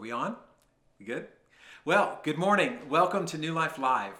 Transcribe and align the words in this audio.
Are 0.00 0.02
we 0.02 0.12
on? 0.12 0.34
We 0.98 1.04
good? 1.04 1.26
Well, 1.84 2.20
good 2.22 2.38
morning. 2.38 2.78
Welcome 2.88 3.26
to 3.26 3.36
New 3.36 3.52
Life 3.52 3.78
Live. 3.78 4.14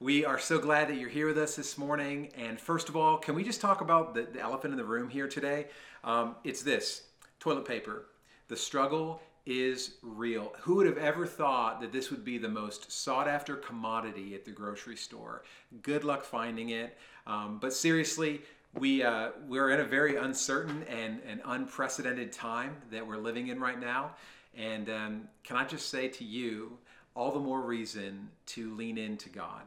We 0.00 0.24
are 0.24 0.38
so 0.38 0.58
glad 0.58 0.88
that 0.88 0.96
you're 0.96 1.10
here 1.10 1.26
with 1.26 1.36
us 1.36 1.54
this 1.54 1.76
morning. 1.76 2.30
And 2.34 2.58
first 2.58 2.88
of 2.88 2.96
all, 2.96 3.18
can 3.18 3.34
we 3.34 3.44
just 3.44 3.60
talk 3.60 3.82
about 3.82 4.14
the, 4.14 4.22
the 4.22 4.40
elephant 4.40 4.72
in 4.72 4.78
the 4.78 4.86
room 4.86 5.10
here 5.10 5.28
today? 5.28 5.66
Um, 6.02 6.36
it's 6.44 6.62
this 6.62 7.08
toilet 7.40 7.66
paper. 7.66 8.06
The 8.48 8.56
struggle 8.56 9.20
is 9.44 9.96
real. 10.00 10.54
Who 10.60 10.76
would 10.76 10.86
have 10.86 10.96
ever 10.96 11.26
thought 11.26 11.82
that 11.82 11.92
this 11.92 12.10
would 12.10 12.24
be 12.24 12.38
the 12.38 12.48
most 12.48 12.90
sought 12.90 13.28
after 13.28 13.54
commodity 13.54 14.34
at 14.34 14.46
the 14.46 14.50
grocery 14.50 14.96
store? 14.96 15.42
Good 15.82 16.04
luck 16.04 16.24
finding 16.24 16.70
it. 16.70 16.96
Um, 17.26 17.58
but 17.60 17.74
seriously, 17.74 18.40
we, 18.72 19.02
uh, 19.02 19.32
we're 19.46 19.72
in 19.72 19.80
a 19.80 19.84
very 19.84 20.16
uncertain 20.16 20.84
and, 20.84 21.20
and 21.28 21.42
unprecedented 21.44 22.32
time 22.32 22.76
that 22.90 23.06
we're 23.06 23.18
living 23.18 23.48
in 23.48 23.60
right 23.60 23.78
now. 23.78 24.12
And 24.56 24.88
um, 24.88 25.28
can 25.44 25.56
I 25.56 25.64
just 25.64 25.88
say 25.88 26.08
to 26.08 26.24
you, 26.24 26.78
all 27.18 27.32
the 27.32 27.40
more 27.40 27.62
reason 27.62 28.28
to 28.46 28.72
lean 28.76 28.96
into 28.96 29.28
God. 29.28 29.62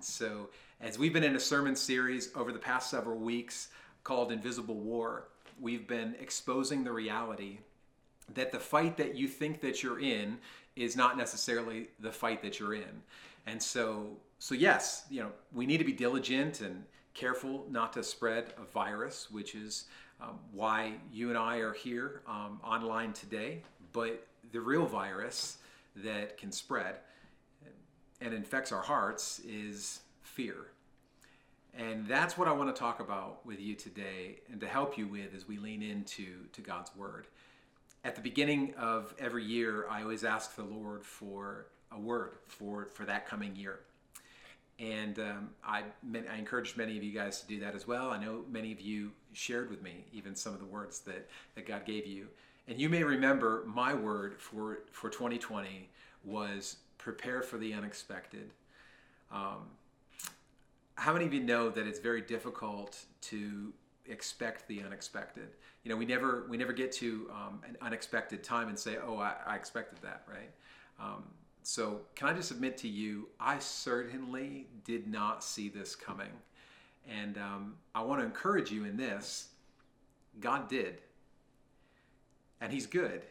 So, 0.00 0.48
as 0.80 0.98
we've 0.98 1.12
been 1.12 1.22
in 1.22 1.36
a 1.36 1.40
sermon 1.40 1.76
series 1.76 2.30
over 2.34 2.50
the 2.50 2.58
past 2.58 2.90
several 2.90 3.16
weeks 3.16 3.68
called 4.02 4.32
Invisible 4.32 4.74
War, 4.74 5.28
we've 5.60 5.86
been 5.86 6.16
exposing 6.20 6.82
the 6.82 6.90
reality 6.90 7.58
that 8.34 8.50
the 8.50 8.58
fight 8.58 8.96
that 8.96 9.14
you 9.14 9.28
think 9.28 9.60
that 9.60 9.84
you're 9.84 10.00
in 10.00 10.38
is 10.74 10.96
not 10.96 11.16
necessarily 11.16 11.88
the 12.00 12.10
fight 12.10 12.42
that 12.42 12.58
you're 12.58 12.74
in. 12.74 13.02
And 13.46 13.62
so, 13.62 14.16
so 14.40 14.56
yes, 14.56 15.04
you 15.08 15.20
know, 15.20 15.30
we 15.52 15.64
need 15.64 15.78
to 15.78 15.84
be 15.84 15.92
diligent 15.92 16.60
and 16.60 16.84
careful 17.14 17.66
not 17.70 17.92
to 17.92 18.02
spread 18.02 18.52
a 18.58 18.64
virus, 18.64 19.30
which 19.30 19.54
is 19.54 19.84
um, 20.20 20.40
why 20.52 20.94
you 21.12 21.28
and 21.28 21.38
I 21.38 21.58
are 21.58 21.72
here 21.72 22.22
um, 22.26 22.60
online 22.64 23.12
today. 23.12 23.62
But 23.92 24.26
the 24.52 24.60
real 24.60 24.86
virus 24.86 25.58
that 25.96 26.38
can 26.38 26.52
spread 26.52 26.96
and 28.20 28.32
infects 28.32 28.72
our 28.72 28.82
hearts 28.82 29.40
is 29.46 30.00
fear. 30.22 30.54
And 31.78 32.06
that's 32.06 32.38
what 32.38 32.48
I 32.48 32.52
want 32.52 32.74
to 32.74 32.78
talk 32.78 33.00
about 33.00 33.44
with 33.44 33.60
you 33.60 33.74
today 33.74 34.40
and 34.50 34.60
to 34.60 34.66
help 34.66 34.96
you 34.96 35.06
with 35.06 35.34
as 35.34 35.46
we 35.46 35.58
lean 35.58 35.82
into 35.82 36.26
to 36.52 36.62
God's 36.62 36.90
word. 36.96 37.26
At 38.04 38.14
the 38.14 38.22
beginning 38.22 38.72
of 38.78 39.14
every 39.18 39.44
year, 39.44 39.86
I 39.90 40.02
always 40.02 40.24
ask 40.24 40.56
the 40.56 40.64
Lord 40.64 41.04
for 41.04 41.66
a 41.92 41.98
word 41.98 42.38
for, 42.46 42.88
for 42.94 43.04
that 43.04 43.26
coming 43.26 43.54
year. 43.56 43.80
And 44.78 45.18
um, 45.18 45.50
I, 45.64 45.82
I 46.30 46.36
encourage 46.38 46.76
many 46.76 46.96
of 46.96 47.02
you 47.02 47.12
guys 47.12 47.40
to 47.40 47.46
do 47.46 47.60
that 47.60 47.74
as 47.74 47.86
well. 47.86 48.10
I 48.10 48.22
know 48.22 48.44
many 48.50 48.72
of 48.72 48.80
you 48.80 49.12
shared 49.32 49.70
with 49.70 49.82
me 49.82 50.04
even 50.12 50.34
some 50.34 50.52
of 50.52 50.60
the 50.60 50.66
words 50.66 51.00
that, 51.00 51.28
that 51.54 51.66
God 51.66 51.84
gave 51.84 52.06
you. 52.06 52.28
And 52.68 52.80
you 52.80 52.88
may 52.88 53.04
remember 53.04 53.64
my 53.66 53.94
word 53.94 54.40
for, 54.40 54.80
for 54.90 55.08
2020 55.08 55.88
was 56.24 56.76
prepare 56.98 57.42
for 57.42 57.58
the 57.58 57.72
unexpected. 57.72 58.50
Um, 59.30 59.68
how 60.96 61.12
many 61.12 61.26
of 61.26 61.32
you 61.32 61.42
know 61.42 61.70
that 61.70 61.86
it's 61.86 62.00
very 62.00 62.20
difficult 62.20 62.98
to 63.22 63.72
expect 64.06 64.66
the 64.66 64.82
unexpected? 64.82 65.48
You 65.84 65.90
know, 65.90 65.96
we 65.96 66.06
never 66.06 66.46
we 66.48 66.56
never 66.56 66.72
get 66.72 66.90
to 66.92 67.30
um, 67.32 67.60
an 67.68 67.76
unexpected 67.80 68.42
time 68.42 68.68
and 68.68 68.78
say, 68.78 68.96
"Oh, 68.96 69.18
I, 69.18 69.34
I 69.46 69.54
expected 69.54 69.98
that," 70.02 70.24
right? 70.28 70.50
Um, 70.98 71.22
so, 71.62 72.00
can 72.14 72.28
I 72.28 72.32
just 72.32 72.50
admit 72.50 72.76
to 72.78 72.88
you, 72.88 73.28
I 73.38 73.58
certainly 73.58 74.66
did 74.84 75.06
not 75.06 75.44
see 75.44 75.68
this 75.68 75.94
coming, 75.94 76.30
and 77.08 77.36
um, 77.38 77.74
I 77.94 78.02
want 78.02 78.20
to 78.20 78.26
encourage 78.26 78.70
you 78.72 78.84
in 78.84 78.96
this. 78.96 79.48
God 80.40 80.68
did 80.68 81.00
and 82.60 82.72
He's 82.72 82.86
good 82.86 83.22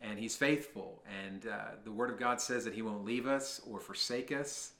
and 0.00 0.18
He's 0.18 0.36
faithful. 0.36 1.02
And 1.24 1.46
uh, 1.46 1.76
the 1.84 1.92
Word 1.92 2.10
of 2.10 2.18
God 2.18 2.40
says 2.40 2.64
that 2.64 2.74
He 2.74 2.82
won't 2.82 3.04
leave 3.04 3.26
us 3.26 3.60
or 3.68 3.80
forsake 3.80 4.32
us. 4.32 4.72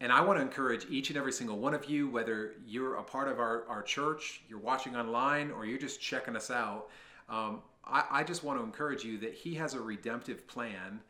And 0.00 0.12
I 0.12 0.20
want 0.20 0.38
to 0.38 0.42
encourage 0.42 0.86
each 0.90 1.08
and 1.08 1.16
every 1.16 1.32
single 1.32 1.58
one 1.58 1.72
of 1.72 1.86
you, 1.86 2.08
whether 2.08 2.52
you're 2.66 2.96
a 2.96 3.02
part 3.02 3.28
of 3.28 3.38
our, 3.38 3.66
our 3.66 3.82
church, 3.82 4.42
you're 4.48 4.58
watching 4.58 4.94
online, 4.94 5.50
or 5.50 5.64
you're 5.64 5.78
just 5.78 6.00
checking 6.00 6.36
us 6.36 6.50
out, 6.50 6.88
um, 7.28 7.62
I, 7.84 8.04
I 8.10 8.24
just 8.24 8.44
want 8.44 8.58
to 8.58 8.64
encourage 8.64 9.04
you 9.04 9.18
that 9.18 9.34
He 9.34 9.54
has 9.54 9.74
a 9.74 9.80
redemptive 9.80 10.46
plan 10.46 11.00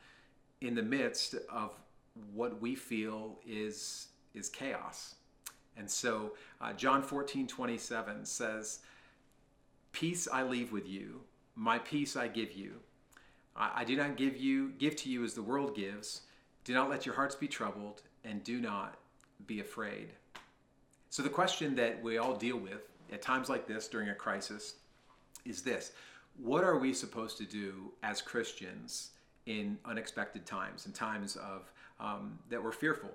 in 0.61 0.75
the 0.75 0.83
midst 0.83 1.35
of 1.51 1.73
what 2.33 2.61
we 2.61 2.75
feel 2.75 3.39
is, 3.47 4.09
is 4.35 4.49
chaos. 4.49 5.17
And 5.77 5.91
so 5.91 6.33
uh, 6.61 6.73
John 6.73 7.03
14, 7.03 7.47
27 7.47 8.25
says, 8.25 8.81
Peace 9.93 10.29
I 10.33 10.43
leave 10.43 10.73
with 10.73 10.89
you, 10.89 11.21
my 11.57 11.79
peace 11.79 12.15
I 12.17 12.29
give 12.29 12.53
you. 12.53 12.75
I, 13.57 13.73
I 13.77 13.85
do 13.85 13.97
not 13.97 14.17
give 14.17 14.37
you 14.37 14.73
give 14.79 14.95
to 14.97 15.09
you 15.09 15.25
as 15.25 15.35
the 15.35 15.43
world 15.43 15.75
gives. 15.75 16.23
Do 16.65 16.75
not 16.75 16.91
let 16.91 17.07
your 17.07 17.15
hearts 17.15 17.35
be 17.35 17.49
troubled, 17.49 18.03
and 18.25 18.45
do 18.45 18.61
not 18.61 18.97
be 19.47 19.61
afraid. 19.61 20.09
So 21.11 21.23
the 21.23 21.29
question 21.29 21.75
that 21.77 22.03
we 22.03 22.19
all 22.19 22.35
deal 22.37 22.59
with 22.59 22.89
at 23.13 23.23
times 23.23 23.49
like 23.49 23.67
this 23.67 23.89
during 23.89 24.11
a 24.11 24.15
crisis 24.15 24.75
is 25.45 25.63
this: 25.63 25.93
What 26.37 26.63
are 26.63 26.79
we 26.79 26.93
supposed 26.93 27.39
to 27.39 27.45
do 27.45 27.93
as 28.03 28.21
Christians 28.21 29.11
in 29.47 29.79
unexpected 29.85 30.45
times, 30.45 30.87
in 30.87 30.93
times 30.93 31.37
of 31.37 31.73
um, 31.99 32.39
that 32.51 32.63
we're 32.63 32.73
fearful? 32.73 33.11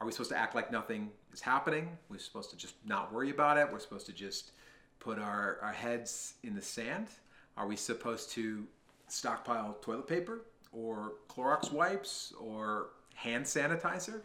Are 0.00 0.06
we 0.06 0.12
supposed 0.12 0.30
to 0.30 0.36
act 0.36 0.54
like 0.54 0.70
nothing 0.70 1.10
is 1.32 1.40
happening? 1.40 1.88
We're 2.10 2.18
supposed 2.18 2.50
to 2.50 2.56
just 2.56 2.74
not 2.84 3.12
worry 3.14 3.30
about 3.30 3.56
it. 3.56 3.66
We're 3.72 3.78
supposed 3.78 4.04
to 4.06 4.12
just 4.12 4.52
put 4.98 5.18
our, 5.18 5.58
our 5.62 5.72
heads 5.72 6.34
in 6.42 6.54
the 6.54 6.62
sand? 6.62 7.08
Are 7.56 7.66
we 7.66 7.76
supposed 7.76 8.30
to 8.32 8.66
stockpile 9.08 9.78
toilet 9.80 10.06
paper 10.06 10.42
or 10.72 11.14
Clorox 11.28 11.72
wipes 11.72 12.32
or 12.40 12.88
hand 13.14 13.44
sanitizer? 13.44 14.20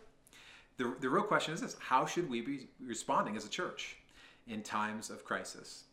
The, 0.78 0.96
the 1.00 1.10
real 1.10 1.24
question 1.24 1.54
is 1.54 1.62
this 1.62 1.76
how 1.80 2.06
should 2.06 2.30
we 2.30 2.42
be 2.42 2.68
responding 2.86 3.38
as 3.38 3.46
a 3.46 3.50
church 3.50 3.98
in 4.48 4.62
times 4.64 5.10
of 5.10 5.24
crisis? 5.24 5.84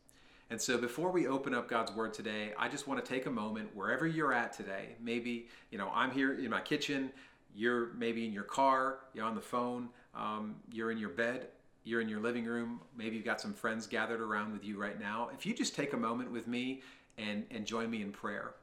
And 0.51 0.61
so 0.61 0.79
before 0.79 1.11
we 1.11 1.27
open 1.27 1.53
up 1.53 1.69
God's 1.69 1.93
word 1.93 2.15
today, 2.15 2.53
I 2.59 2.69
just 2.69 2.89
want 2.89 3.05
to 3.05 3.09
take 3.09 3.27
a 3.27 3.31
moment 3.31 3.69
wherever 3.75 4.07
you're 4.07 4.33
at 4.33 4.55
today. 4.55 4.97
Maybe, 4.99 5.49
you 5.71 5.77
know, 5.77 5.91
I'm 5.95 6.11
here 6.11 6.39
in 6.39 6.49
my 6.49 6.63
kitchen, 6.63 7.11
you're 7.55 7.93
maybe 7.93 8.25
in 8.25 8.33
your 8.33 8.45
car, 8.45 9.01
you're 9.13 9.27
on 9.27 9.35
the 9.35 9.43
phone, 9.43 9.91
um, 10.15 10.57
you're 10.73 10.91
in 10.91 10.97
your 10.97 11.11
bed 11.11 11.49
you're 11.85 12.01
in 12.01 12.09
your 12.09 12.21
living 12.21 12.45
room, 12.45 12.81
maybe 12.97 13.17
you've 13.17 13.25
got 13.25 13.41
some 13.41 13.55
friends 13.55 13.87
gathered 13.87 14.21
around 14.21 14.53
with 14.53 14.65
you 14.65 14.79
right 14.79 14.99
now, 14.99 15.31
if 15.33 15.47
you 15.47 15.55
just 15.55 15.75
take 15.75 15.93
a 15.93 15.97
moment 15.97 16.31
with 16.31 16.47
me 16.47 16.83
and, 17.17 17.45
and 17.51 17.67
join 17.67 17.91
me 17.91 18.03
in 18.03 18.13
prayer. 18.13 18.55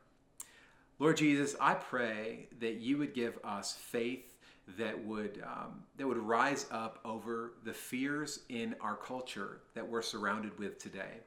Lord 0.99 1.17
Jesus, 1.17 1.55
I 1.59 1.73
pray 1.73 2.47
that 2.59 2.75
you 2.75 2.97
would 2.97 3.13
give 3.13 3.37
us 3.43 3.73
faith 3.73 4.35
that 4.77 5.05
would 5.05 5.43
um, 5.45 5.83
that 5.97 6.07
would 6.07 6.17
rise 6.17 6.65
up 6.71 6.99
over 7.05 7.53
the 7.63 7.73
fears 7.73 8.39
in 8.49 8.75
our 8.81 8.95
culture 8.95 9.61
that 9.73 9.87
we're 9.87 10.01
surrounded 10.01 10.57
with 10.57 10.79
today. 10.79 11.19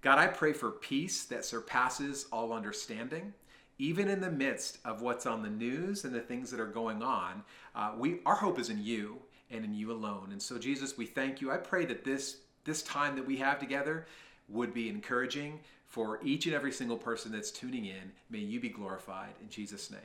God, 0.00 0.18
I 0.18 0.28
pray 0.28 0.52
for 0.52 0.70
peace 0.70 1.24
that 1.24 1.44
surpasses 1.44 2.26
all 2.32 2.52
understanding, 2.52 3.34
even 3.78 4.08
in 4.08 4.20
the 4.20 4.30
midst 4.30 4.78
of 4.84 5.02
what's 5.02 5.26
on 5.26 5.42
the 5.42 5.50
news 5.50 6.04
and 6.04 6.14
the 6.14 6.20
things 6.20 6.50
that 6.50 6.60
are 6.60 6.66
going 6.66 7.02
on. 7.02 7.42
Uh, 7.74 7.92
we 7.98 8.20
our 8.24 8.36
hope 8.36 8.58
is 8.58 8.70
in 8.70 8.82
you, 8.82 9.18
and 9.50 9.64
in 9.64 9.74
you 9.74 9.92
alone. 9.92 10.28
And 10.32 10.40
so, 10.40 10.58
Jesus, 10.58 10.96
we 10.96 11.06
thank 11.06 11.40
you. 11.40 11.50
I 11.50 11.56
pray 11.56 11.84
that 11.86 12.04
this 12.04 12.38
this 12.64 12.82
time 12.82 13.16
that 13.16 13.26
we 13.26 13.36
have 13.38 13.58
together 13.58 14.06
would 14.48 14.74
be 14.74 14.88
encouraging 14.88 15.60
for 15.86 16.20
each 16.22 16.46
and 16.46 16.54
every 16.54 16.72
single 16.72 16.98
person 16.98 17.32
that's 17.32 17.50
tuning 17.50 17.86
in. 17.86 18.12
May 18.28 18.40
you 18.40 18.60
be 18.60 18.68
glorified 18.68 19.32
in 19.40 19.48
Jesus' 19.48 19.90
name. 19.90 20.00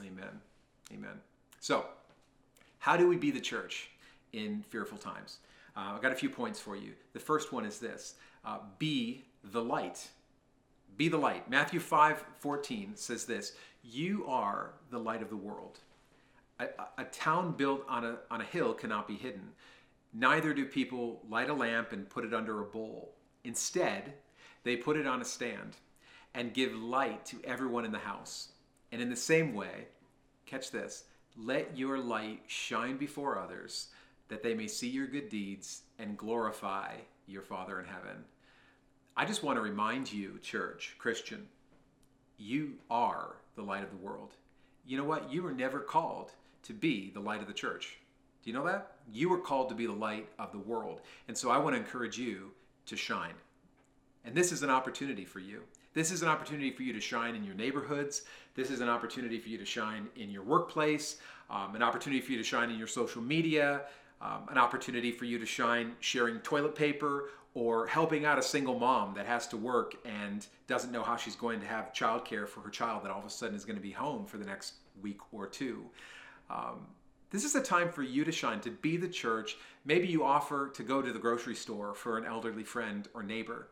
Amen. 0.00 0.40
Amen. 0.92 1.20
So, 1.60 1.86
how 2.78 2.96
do 2.96 3.08
we 3.08 3.16
be 3.16 3.30
the 3.30 3.40
church 3.40 3.88
in 4.32 4.62
fearful 4.68 4.98
times? 4.98 5.38
Uh, 5.76 5.92
I've 5.94 6.02
got 6.02 6.12
a 6.12 6.16
few 6.16 6.28
points 6.28 6.60
for 6.60 6.76
you. 6.76 6.92
The 7.14 7.20
first 7.20 7.52
one 7.52 7.64
is 7.64 7.78
this 7.78 8.16
uh, 8.44 8.58
be 8.78 9.24
the 9.42 9.62
light. 9.62 10.08
Be 10.96 11.08
the 11.08 11.16
light. 11.16 11.50
Matthew 11.50 11.80
5 11.80 12.24
14 12.38 12.92
says 12.96 13.24
this 13.24 13.52
You 13.82 14.24
are 14.26 14.72
the 14.90 14.98
light 14.98 15.22
of 15.22 15.30
the 15.30 15.36
world. 15.36 15.80
A, 16.60 16.66
a, 16.98 17.04
town 17.04 17.52
built 17.52 17.84
on 17.88 18.04
a, 18.04 18.16
on 18.30 18.40
a 18.40 18.44
hill 18.44 18.74
cannot 18.74 19.08
be 19.08 19.16
hidden. 19.16 19.50
Neither 20.12 20.54
do 20.54 20.64
people 20.66 21.20
light 21.28 21.50
a 21.50 21.54
lamp 21.54 21.92
and 21.92 22.08
put 22.08 22.24
it 22.24 22.32
under 22.32 22.60
a 22.60 22.64
bowl. 22.64 23.14
Instead, 23.42 24.14
they 24.62 24.76
put 24.76 24.96
it 24.96 25.06
on 25.06 25.20
a 25.20 25.24
stand 25.24 25.76
and 26.34 26.54
give 26.54 26.74
light 26.74 27.26
to 27.26 27.40
everyone 27.44 27.84
in 27.84 27.92
the 27.92 27.98
house. 27.98 28.52
And 28.92 29.02
in 29.02 29.10
the 29.10 29.16
same 29.16 29.54
way, 29.54 29.88
catch 30.46 30.70
this, 30.70 31.04
let 31.36 31.76
your 31.76 31.98
light 31.98 32.42
shine 32.46 32.96
before 32.96 33.38
others 33.38 33.88
that 34.28 34.42
they 34.42 34.54
may 34.54 34.68
see 34.68 34.88
your 34.88 35.06
good 35.06 35.28
deeds 35.28 35.82
and 35.98 36.16
glorify 36.16 36.94
your 37.26 37.42
Father 37.42 37.80
in 37.80 37.86
heaven. 37.86 38.24
I 39.16 39.24
just 39.24 39.42
want 39.42 39.56
to 39.56 39.62
remind 39.62 40.12
you, 40.12 40.38
church, 40.42 40.94
Christian, 40.98 41.46
you 42.38 42.74
are 42.90 43.36
the 43.56 43.62
light 43.62 43.84
of 43.84 43.90
the 43.90 43.96
world. 43.96 44.34
You 44.86 44.98
know 44.98 45.04
what? 45.04 45.32
You 45.32 45.42
were 45.42 45.52
never 45.52 45.80
called 45.80 46.32
to 46.64 46.72
be 46.72 47.10
the 47.10 47.20
light 47.20 47.40
of 47.40 47.46
the 47.46 47.54
church. 47.54 47.98
Do 48.42 48.50
you 48.50 48.56
know 48.56 48.66
that? 48.66 48.96
You 49.10 49.28
were 49.28 49.38
called 49.38 49.68
to 49.70 49.74
be 49.74 49.86
the 49.86 49.92
light 49.92 50.28
of 50.38 50.52
the 50.52 50.58
world. 50.58 51.00
And 51.28 51.36
so 51.36 51.50
I 51.50 51.58
want 51.58 51.74
to 51.74 51.80
encourage 51.80 52.18
you 52.18 52.50
to 52.86 52.96
shine. 52.96 53.34
And 54.24 54.34
this 54.34 54.52
is 54.52 54.62
an 54.62 54.70
opportunity 54.70 55.24
for 55.24 55.38
you. 55.38 55.62
This 55.94 56.10
is 56.10 56.22
an 56.22 56.28
opportunity 56.28 56.70
for 56.70 56.82
you 56.82 56.92
to 56.92 57.00
shine 57.00 57.36
in 57.36 57.44
your 57.44 57.54
neighborhoods. 57.54 58.22
This 58.54 58.70
is 58.70 58.80
an 58.80 58.88
opportunity 58.88 59.38
for 59.38 59.48
you 59.48 59.58
to 59.58 59.64
shine 59.64 60.08
in 60.16 60.30
your 60.30 60.42
workplace, 60.42 61.18
um, 61.48 61.76
an 61.76 61.82
opportunity 61.82 62.20
for 62.20 62.32
you 62.32 62.38
to 62.38 62.44
shine 62.44 62.70
in 62.70 62.78
your 62.78 62.88
social 62.88 63.22
media, 63.22 63.82
um, 64.20 64.48
an 64.50 64.58
opportunity 64.58 65.12
for 65.12 65.24
you 65.24 65.38
to 65.38 65.46
shine 65.46 65.94
sharing 66.00 66.38
toilet 66.40 66.74
paper 66.74 67.30
or 67.54 67.86
helping 67.86 68.24
out 68.24 68.38
a 68.38 68.42
single 68.42 68.78
mom 68.78 69.14
that 69.14 69.26
has 69.26 69.46
to 69.46 69.56
work 69.56 69.94
and 70.04 70.48
doesn't 70.66 70.90
know 70.90 71.02
how 71.02 71.16
she's 71.16 71.36
going 71.36 71.60
to 71.60 71.66
have 71.66 71.92
childcare 71.92 72.48
for 72.48 72.60
her 72.60 72.70
child 72.70 73.04
that 73.04 73.12
all 73.12 73.20
of 73.20 73.24
a 73.24 73.30
sudden 73.30 73.54
is 73.54 73.64
going 73.64 73.76
to 73.76 73.82
be 73.82 73.92
home 73.92 74.26
for 74.26 74.38
the 74.38 74.44
next 74.44 74.74
week 75.00 75.20
or 75.32 75.46
two. 75.46 75.84
Um, 76.50 76.86
this 77.30 77.44
is 77.44 77.54
a 77.56 77.60
time 77.60 77.90
for 77.90 78.02
you 78.02 78.24
to 78.24 78.32
shine, 78.32 78.60
to 78.60 78.70
be 78.70 78.96
the 78.96 79.08
church. 79.08 79.56
Maybe 79.84 80.06
you 80.06 80.22
offer 80.24 80.68
to 80.68 80.82
go 80.82 81.02
to 81.02 81.12
the 81.12 81.18
grocery 81.18 81.56
store 81.56 81.94
for 81.94 82.16
an 82.16 82.24
elderly 82.24 82.62
friend 82.62 83.08
or 83.12 83.22
neighbor. 83.22 83.68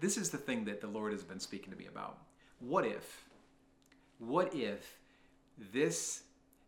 This 0.00 0.18
is 0.18 0.30
the 0.30 0.36
thing 0.36 0.64
that 0.66 0.80
the 0.80 0.86
Lord 0.86 1.12
has 1.12 1.22
been 1.22 1.40
speaking 1.40 1.72
to 1.72 1.78
me 1.78 1.86
about. 1.86 2.18
What 2.58 2.84
if, 2.84 3.24
what 4.18 4.54
if 4.54 4.98
this, 5.72 6.24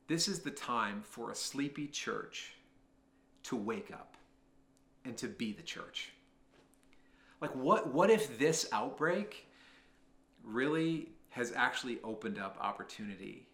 this 0.09 0.29
is 0.29 0.41
the 0.41 0.50
time 0.50 1.03
for 1.03 1.31
a 1.31 1.35
sleepy 1.35 1.89
church 1.89 2.53
to 3.43 3.56
wake 3.56 3.91
up 3.93 4.17
and 5.05 5.17
to 5.19 5.29
be 5.29 5.53
the 5.53 5.62
church? 5.62 6.12
Like, 7.41 7.55
what, 7.55 7.93
what 7.93 8.09
if 8.09 8.39
this 8.39 8.67
outbreak 8.73 9.47
really 10.43 11.11
has 11.31 11.53
actually 11.55 11.99
opened 12.03 12.39
up 12.39 12.56
opportunity 12.61 13.47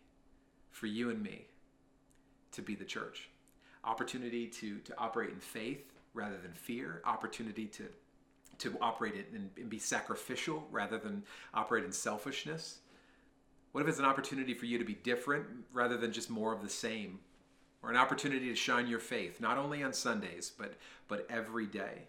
for 0.72 0.86
you 0.86 1.10
and 1.10 1.22
me 1.22 1.46
to 2.52 2.62
be 2.62 2.74
the 2.74 2.84
church? 2.84 3.30
Opportunity 3.84 4.48
to, 4.48 4.78
to 4.78 4.98
operate 4.98 5.30
in 5.30 5.40
faith 5.40 5.92
rather 6.14 6.36
than 6.36 6.52
fear, 6.52 7.00
opportunity 7.04 7.66
to 7.66 7.84
to 8.58 8.76
operate 8.80 9.14
it 9.16 9.28
and, 9.34 9.50
and 9.56 9.68
be 9.68 9.78
sacrificial 9.78 10.66
rather 10.70 10.98
than 10.98 11.22
operate 11.52 11.84
in 11.84 11.92
selfishness? 11.92 12.78
What 13.72 13.80
if 13.80 13.88
it's 13.88 13.98
an 13.98 14.04
opportunity 14.04 14.54
for 14.54 14.66
you 14.66 14.78
to 14.78 14.84
be 14.84 14.94
different 14.94 15.46
rather 15.72 15.96
than 15.96 16.12
just 16.12 16.30
more 16.30 16.52
of 16.52 16.62
the 16.62 16.68
same? 16.68 17.18
Or 17.82 17.90
an 17.90 17.96
opportunity 17.96 18.48
to 18.48 18.54
shine 18.54 18.86
your 18.86 19.00
faith, 19.00 19.40
not 19.40 19.58
only 19.58 19.82
on 19.82 19.92
Sundays, 19.92 20.52
but, 20.56 20.74
but 21.08 21.26
every 21.28 21.66
day? 21.66 22.06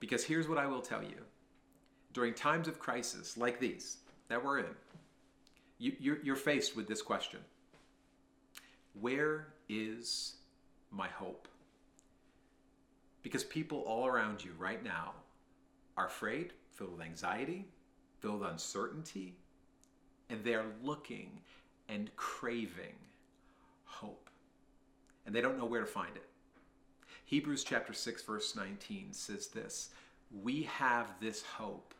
Because 0.00 0.24
here's 0.24 0.48
what 0.48 0.58
I 0.58 0.66
will 0.66 0.82
tell 0.82 1.02
you 1.02 1.16
during 2.12 2.34
times 2.34 2.68
of 2.68 2.78
crisis 2.78 3.36
like 3.36 3.58
these 3.58 3.98
that 4.28 4.42
we're 4.42 4.58
in, 4.58 4.66
you, 5.78 5.92
you're, 5.98 6.18
you're 6.22 6.36
faced 6.36 6.76
with 6.76 6.88
this 6.88 7.00
question 7.00 7.40
Where 9.00 9.48
is 9.68 10.36
my 10.90 11.08
hope? 11.08 11.48
Because 13.22 13.44
people 13.44 13.80
all 13.80 14.06
around 14.06 14.44
you 14.44 14.52
right 14.58 14.82
now 14.82 15.12
are 15.96 16.06
afraid, 16.06 16.52
filled 16.74 16.92
with 16.92 17.06
anxiety, 17.06 17.66
filled 18.20 18.40
with 18.40 18.50
uncertainty, 18.50 19.34
and 20.30 20.42
they 20.44 20.54
are 20.54 20.66
looking 20.82 21.40
and 21.88 22.14
craving 22.16 22.94
hope. 23.84 24.30
And 25.24 25.34
they 25.34 25.40
don't 25.40 25.58
know 25.58 25.64
where 25.64 25.80
to 25.80 25.86
find 25.86 26.14
it. 26.16 26.28
Hebrews 27.24 27.64
chapter 27.64 27.92
6 27.92 28.22
verse 28.22 28.54
19 28.54 29.12
says 29.12 29.48
this, 29.48 29.90
we 30.42 30.62
have 30.64 31.14
this 31.20 31.42
hope 31.42 31.94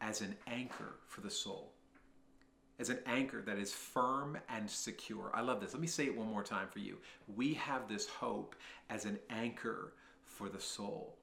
as 0.00 0.20
an 0.20 0.36
anchor 0.46 0.96
for 1.06 1.20
the 1.20 1.30
soul. 1.30 1.72
As 2.78 2.90
an 2.90 3.00
anchor 3.06 3.42
that 3.42 3.58
is 3.58 3.72
firm 3.72 4.38
and 4.48 4.70
secure. 4.70 5.32
I 5.34 5.40
love 5.40 5.60
this. 5.60 5.72
Let 5.72 5.80
me 5.80 5.88
say 5.88 6.04
it 6.06 6.16
one 6.16 6.28
more 6.28 6.44
time 6.44 6.68
for 6.68 6.78
you. 6.78 6.98
We 7.34 7.54
have 7.54 7.88
this 7.88 8.06
hope 8.06 8.54
as 8.88 9.04
an 9.04 9.18
anchor 9.30 9.94
for 10.24 10.48
the 10.48 10.60
soul. 10.60 11.18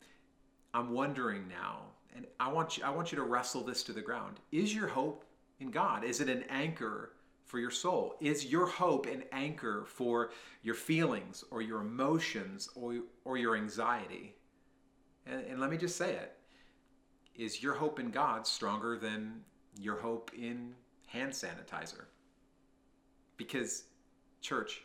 I'm 0.74 0.92
wondering 0.92 1.48
now 1.48 1.84
and 2.16 2.26
I 2.40 2.52
want 2.52 2.78
you 2.78 2.84
I 2.84 2.90
want 2.90 3.12
you 3.12 3.18
to 3.18 3.24
wrestle 3.24 3.64
this 3.64 3.84
to 3.84 3.94
the 3.94 4.02
ground. 4.02 4.40
Is 4.52 4.74
your 4.74 4.88
hope 4.88 5.26
in 5.60 5.72
God? 5.72 6.04
Is 6.04 6.22
it 6.22 6.30
an 6.30 6.44
anchor 6.50 7.12
for 7.46 7.60
your 7.60 7.72
soul? 7.72 8.16
Is 8.20 8.46
your 8.46 8.66
hope 8.66 9.06
an 9.06 9.24
anchor 9.32 9.86
for 9.86 10.32
your 10.64 10.76
feelings 10.76 11.44
or 11.52 11.62
your 11.62 11.82
emotions 11.82 12.70
or, 12.76 13.00
or 13.24 13.38
your 13.38 13.56
anxiety? 13.56 14.36
And, 15.26 15.46
and 15.46 15.60
let 15.60 15.70
me 15.70 15.78
just 15.78 15.98
say 15.98 16.14
it. 16.14 16.34
Is 17.36 17.62
your 17.62 17.74
hope 17.74 18.00
in 18.00 18.12
God 18.12 18.48
stronger 18.48 18.98
than 18.98 19.42
your 19.80 19.98
hope 19.98 20.32
in 20.38 20.74
hand 21.16 21.32
sanitizer? 21.32 22.06
Because, 23.38 23.84
church, 24.42 24.82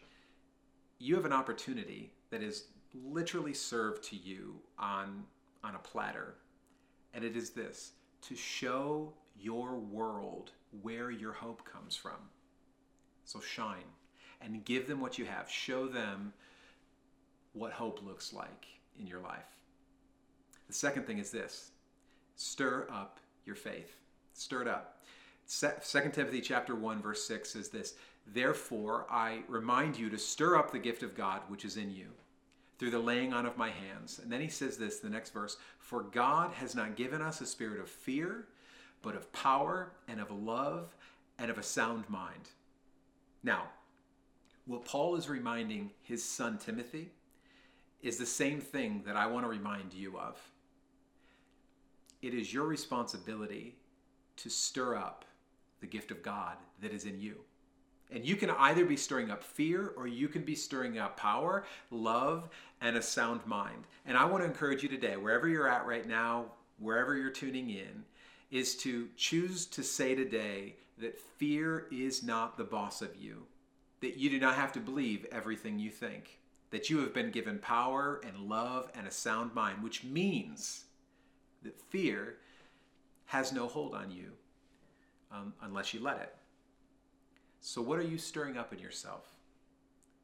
you 0.98 1.14
have 1.16 1.24
an 1.24 1.32
opportunity 1.32 2.12
that 2.30 2.42
is 2.42 2.64
literally 2.94 3.54
served 3.54 4.02
to 4.04 4.16
you 4.16 4.56
on, 4.78 5.24
on 5.62 5.74
a 5.74 5.78
platter 5.78 6.34
and 7.14 7.24
it 7.24 7.36
is 7.36 7.50
this 7.50 7.92
to 8.22 8.36
show 8.36 9.12
your 9.38 9.76
world 9.76 10.52
where 10.82 11.10
your 11.10 11.32
hope 11.32 11.64
comes 11.64 11.96
from. 11.96 12.28
So 13.24 13.40
shine 13.40 13.88
and 14.40 14.64
give 14.64 14.86
them 14.86 15.00
what 15.00 15.18
you 15.18 15.24
have. 15.24 15.50
Show 15.50 15.86
them 15.86 16.32
what 17.52 17.72
hope 17.72 18.04
looks 18.04 18.32
like 18.32 18.66
in 18.98 19.06
your 19.06 19.20
life. 19.20 19.56
The 20.68 20.74
second 20.74 21.06
thing 21.06 21.18
is 21.18 21.30
this 21.30 21.72
stir 22.36 22.86
up 22.90 23.18
your 23.44 23.56
faith. 23.56 23.96
Stir 24.34 24.62
it 24.62 24.68
up. 24.68 25.02
2 25.50 26.10
Timothy 26.12 26.40
chapter 26.40 26.74
1 26.74 27.02
verse 27.02 27.24
6 27.24 27.50
says 27.50 27.68
this, 27.70 27.94
"Therefore 28.26 29.06
I 29.10 29.42
remind 29.48 29.98
you 29.98 30.08
to 30.10 30.18
stir 30.18 30.56
up 30.56 30.70
the 30.70 30.78
gift 30.78 31.02
of 31.02 31.14
God 31.14 31.42
which 31.48 31.64
is 31.64 31.76
in 31.76 31.90
you." 31.90 32.14
through 32.80 32.90
the 32.90 32.98
laying 32.98 33.34
on 33.34 33.44
of 33.44 33.58
my 33.58 33.68
hands. 33.68 34.18
And 34.18 34.32
then 34.32 34.40
he 34.40 34.48
says 34.48 34.78
this, 34.78 35.00
the 35.00 35.10
next 35.10 35.34
verse 35.34 35.58
For 35.78 36.02
God 36.02 36.54
has 36.54 36.74
not 36.74 36.96
given 36.96 37.20
us 37.20 37.42
a 37.42 37.46
spirit 37.46 37.78
of 37.78 37.90
fear, 37.90 38.48
but 39.02 39.14
of 39.14 39.30
power 39.32 39.92
and 40.08 40.18
of 40.18 40.30
love 40.30 40.96
and 41.38 41.50
of 41.50 41.58
a 41.58 41.62
sound 41.62 42.08
mind. 42.08 42.48
Now, 43.42 43.68
what 44.64 44.86
Paul 44.86 45.14
is 45.16 45.28
reminding 45.28 45.90
his 46.00 46.24
son 46.24 46.56
Timothy 46.56 47.10
is 48.00 48.16
the 48.16 48.24
same 48.24 48.62
thing 48.62 49.02
that 49.04 49.14
I 49.14 49.26
want 49.26 49.44
to 49.44 49.50
remind 49.50 49.92
you 49.92 50.18
of. 50.18 50.40
It 52.22 52.32
is 52.32 52.52
your 52.52 52.64
responsibility 52.64 53.76
to 54.36 54.48
stir 54.48 54.96
up 54.96 55.26
the 55.80 55.86
gift 55.86 56.10
of 56.10 56.22
God 56.22 56.56
that 56.80 56.92
is 56.92 57.04
in 57.04 57.20
you. 57.20 57.36
And 58.12 58.24
you 58.24 58.36
can 58.36 58.50
either 58.50 58.84
be 58.84 58.96
stirring 58.96 59.30
up 59.30 59.42
fear 59.42 59.92
or 59.96 60.06
you 60.06 60.28
can 60.28 60.42
be 60.42 60.54
stirring 60.54 60.98
up 60.98 61.16
power, 61.16 61.64
love, 61.90 62.48
and 62.80 62.96
a 62.96 63.02
sound 63.02 63.46
mind. 63.46 63.84
And 64.04 64.16
I 64.16 64.24
want 64.24 64.42
to 64.42 64.48
encourage 64.48 64.82
you 64.82 64.88
today, 64.88 65.16
wherever 65.16 65.48
you're 65.48 65.68
at 65.68 65.86
right 65.86 66.06
now, 66.06 66.46
wherever 66.78 67.16
you're 67.16 67.30
tuning 67.30 67.70
in, 67.70 68.04
is 68.50 68.74
to 68.78 69.08
choose 69.16 69.66
to 69.66 69.82
say 69.84 70.14
today 70.14 70.74
that 70.98 71.20
fear 71.20 71.86
is 71.92 72.22
not 72.22 72.56
the 72.56 72.64
boss 72.64 73.00
of 73.00 73.14
you, 73.16 73.44
that 74.00 74.16
you 74.16 74.28
do 74.28 74.40
not 74.40 74.56
have 74.56 74.72
to 74.72 74.80
believe 74.80 75.24
everything 75.30 75.78
you 75.78 75.90
think, 75.90 76.40
that 76.70 76.90
you 76.90 76.98
have 76.98 77.14
been 77.14 77.30
given 77.30 77.58
power 77.60 78.20
and 78.26 78.48
love 78.48 78.90
and 78.94 79.06
a 79.06 79.10
sound 79.10 79.54
mind, 79.54 79.84
which 79.84 80.02
means 80.02 80.84
that 81.62 81.80
fear 81.80 82.38
has 83.26 83.52
no 83.52 83.68
hold 83.68 83.94
on 83.94 84.10
you 84.10 84.32
um, 85.32 85.52
unless 85.62 85.94
you 85.94 86.00
let 86.00 86.20
it. 86.20 86.34
So, 87.60 87.82
what 87.82 87.98
are 87.98 88.04
you 88.04 88.18
stirring 88.18 88.56
up 88.56 88.72
in 88.72 88.78
yourself? 88.78 89.26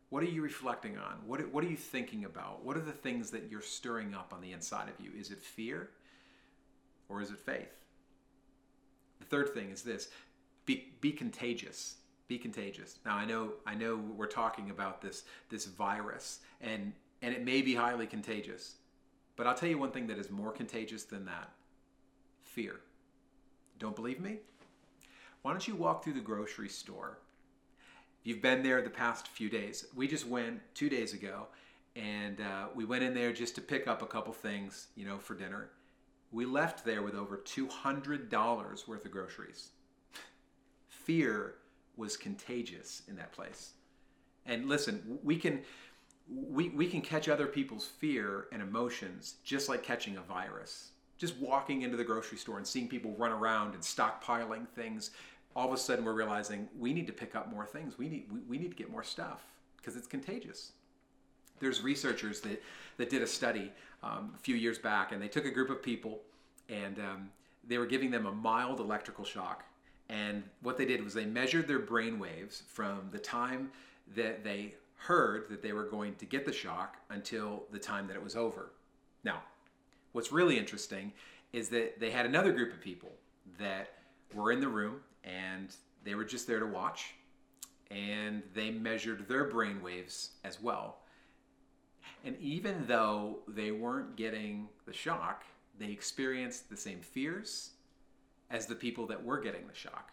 What 0.08 0.22
are 0.22 0.26
you 0.26 0.42
reflecting 0.42 0.96
on? 0.96 1.16
What, 1.26 1.52
what 1.52 1.64
are 1.64 1.68
you 1.68 1.76
thinking 1.76 2.24
about? 2.24 2.64
What 2.64 2.76
are 2.76 2.82
the 2.82 2.92
things 2.92 3.30
that 3.32 3.48
you're 3.50 3.60
stirring 3.60 4.14
up 4.14 4.32
on 4.32 4.40
the 4.40 4.52
inside 4.52 4.88
of 4.88 5.04
you? 5.04 5.10
Is 5.18 5.30
it 5.30 5.42
fear 5.42 5.90
or 7.08 7.20
is 7.20 7.30
it 7.30 7.38
faith? 7.38 7.74
The 9.18 9.24
third 9.24 9.52
thing 9.52 9.70
is 9.70 9.82
this 9.82 10.08
be, 10.64 10.92
be 11.00 11.12
contagious. 11.12 11.96
Be 12.28 12.38
contagious. 12.38 12.98
Now 13.04 13.16
I 13.16 13.24
know 13.24 13.52
I 13.66 13.74
know 13.74 13.96
we're 13.96 14.26
talking 14.26 14.70
about 14.70 15.00
this 15.00 15.24
this 15.48 15.66
virus 15.66 16.40
and 16.60 16.92
and 17.22 17.32
it 17.32 17.44
may 17.44 17.62
be 17.62 17.74
highly 17.74 18.06
contagious. 18.06 18.74
But 19.36 19.46
I'll 19.46 19.54
tell 19.54 19.68
you 19.68 19.78
one 19.78 19.92
thing 19.92 20.06
that 20.08 20.18
is 20.18 20.30
more 20.30 20.50
contagious 20.50 21.04
than 21.04 21.24
that. 21.26 21.50
Fear. 22.42 22.76
Don't 23.78 23.94
believe 23.94 24.20
me? 24.20 24.38
Why 25.46 25.52
don't 25.52 25.68
you 25.68 25.76
walk 25.76 26.02
through 26.02 26.14
the 26.14 26.20
grocery 26.20 26.68
store 26.68 27.18
you've 28.24 28.42
been 28.42 28.64
there 28.64 28.82
the 28.82 28.90
past 28.90 29.28
few 29.28 29.48
days. 29.48 29.86
We 29.94 30.08
just 30.08 30.26
went 30.26 30.58
two 30.74 30.88
days 30.88 31.12
ago, 31.12 31.46
and 31.94 32.40
uh, 32.40 32.66
we 32.74 32.84
went 32.84 33.04
in 33.04 33.14
there 33.14 33.32
just 33.32 33.54
to 33.54 33.60
pick 33.60 33.86
up 33.86 34.02
a 34.02 34.06
couple 34.06 34.32
things, 34.32 34.88
you 34.96 35.06
know, 35.06 35.18
for 35.18 35.36
dinner. 35.36 35.70
We 36.32 36.46
left 36.46 36.84
there 36.84 37.02
with 37.02 37.14
over 37.14 37.36
$200 37.36 38.88
worth 38.88 39.04
of 39.04 39.10
groceries. 39.12 39.68
Fear 40.88 41.54
was 41.96 42.16
contagious 42.16 43.02
in 43.06 43.14
that 43.14 43.30
place. 43.30 43.74
And 44.46 44.68
listen, 44.68 45.20
we 45.22 45.36
can 45.36 45.60
we, 46.28 46.70
we 46.70 46.88
can 46.88 47.02
catch 47.02 47.28
other 47.28 47.46
people's 47.46 47.86
fear 47.86 48.48
and 48.50 48.60
emotions 48.60 49.36
just 49.44 49.68
like 49.68 49.84
catching 49.84 50.16
a 50.16 50.22
virus. 50.22 50.90
Just 51.18 51.36
walking 51.38 51.82
into 51.82 51.96
the 51.96 52.04
grocery 52.04 52.36
store 52.36 52.58
and 52.58 52.66
seeing 52.66 52.88
people 52.88 53.14
run 53.16 53.32
around 53.32 53.74
and 53.74 53.82
stockpiling 53.82 54.68
things 54.68 55.12
all 55.56 55.66
of 55.66 55.72
a 55.72 55.76
sudden 55.78 56.04
we're 56.04 56.12
realizing 56.12 56.68
we 56.78 56.92
need 56.92 57.06
to 57.06 57.12
pick 57.12 57.34
up 57.34 57.50
more 57.50 57.64
things. 57.64 57.98
We 57.98 58.08
need 58.08 58.26
we, 58.30 58.40
we 58.40 58.58
need 58.58 58.70
to 58.70 58.76
get 58.76 58.90
more 58.90 59.02
stuff 59.02 59.42
because 59.78 59.96
it's 59.96 60.06
contagious. 60.06 60.72
There's 61.58 61.82
researchers 61.82 62.40
that 62.42 62.62
that 62.98 63.08
did 63.08 63.22
a 63.22 63.26
study 63.26 63.72
um, 64.02 64.32
a 64.36 64.38
few 64.38 64.54
years 64.54 64.78
back, 64.78 65.12
and 65.12 65.20
they 65.20 65.28
took 65.28 65.46
a 65.46 65.50
group 65.50 65.70
of 65.70 65.82
people 65.82 66.20
and 66.68 66.98
um, 66.98 67.30
they 67.66 67.78
were 67.78 67.86
giving 67.86 68.10
them 68.10 68.26
a 68.26 68.32
mild 68.32 68.80
electrical 68.80 69.24
shock. 69.24 69.64
And 70.08 70.44
what 70.62 70.76
they 70.76 70.84
did 70.84 71.02
was 71.02 71.14
they 71.14 71.24
measured 71.24 71.66
their 71.66 71.78
brain 71.78 72.18
waves 72.18 72.62
from 72.68 73.08
the 73.10 73.18
time 73.18 73.70
that 74.14 74.44
they 74.44 74.74
heard 74.96 75.48
that 75.48 75.62
they 75.62 75.72
were 75.72 75.84
going 75.84 76.14
to 76.16 76.24
get 76.24 76.44
the 76.44 76.52
shock 76.52 76.96
until 77.10 77.64
the 77.72 77.78
time 77.78 78.06
that 78.08 78.14
it 78.14 78.22
was 78.22 78.36
over. 78.36 78.70
Now, 79.24 79.42
what's 80.12 80.32
really 80.32 80.58
interesting 80.58 81.12
is 81.52 81.68
that 81.70 81.98
they 81.98 82.10
had 82.10 82.26
another 82.26 82.52
group 82.52 82.72
of 82.72 82.80
people 82.80 83.10
that 83.58 83.94
were 84.34 84.52
in 84.52 84.60
the 84.60 84.68
room 84.68 85.00
and 85.26 85.74
they 86.04 86.14
were 86.14 86.24
just 86.24 86.46
there 86.46 86.60
to 86.60 86.66
watch 86.66 87.14
and 87.90 88.42
they 88.54 88.70
measured 88.70 89.28
their 89.28 89.44
brain 89.44 89.82
waves 89.82 90.30
as 90.44 90.60
well. 90.60 90.98
And 92.24 92.36
even 92.40 92.84
though 92.86 93.40
they 93.46 93.70
weren't 93.70 94.16
getting 94.16 94.68
the 94.86 94.92
shock, 94.92 95.44
they 95.78 95.90
experienced 95.90 96.70
the 96.70 96.76
same 96.76 97.00
fears 97.00 97.70
as 98.50 98.66
the 98.66 98.74
people 98.74 99.06
that 99.06 99.22
were 99.22 99.38
getting 99.40 99.66
the 99.66 99.74
shock. 99.74 100.12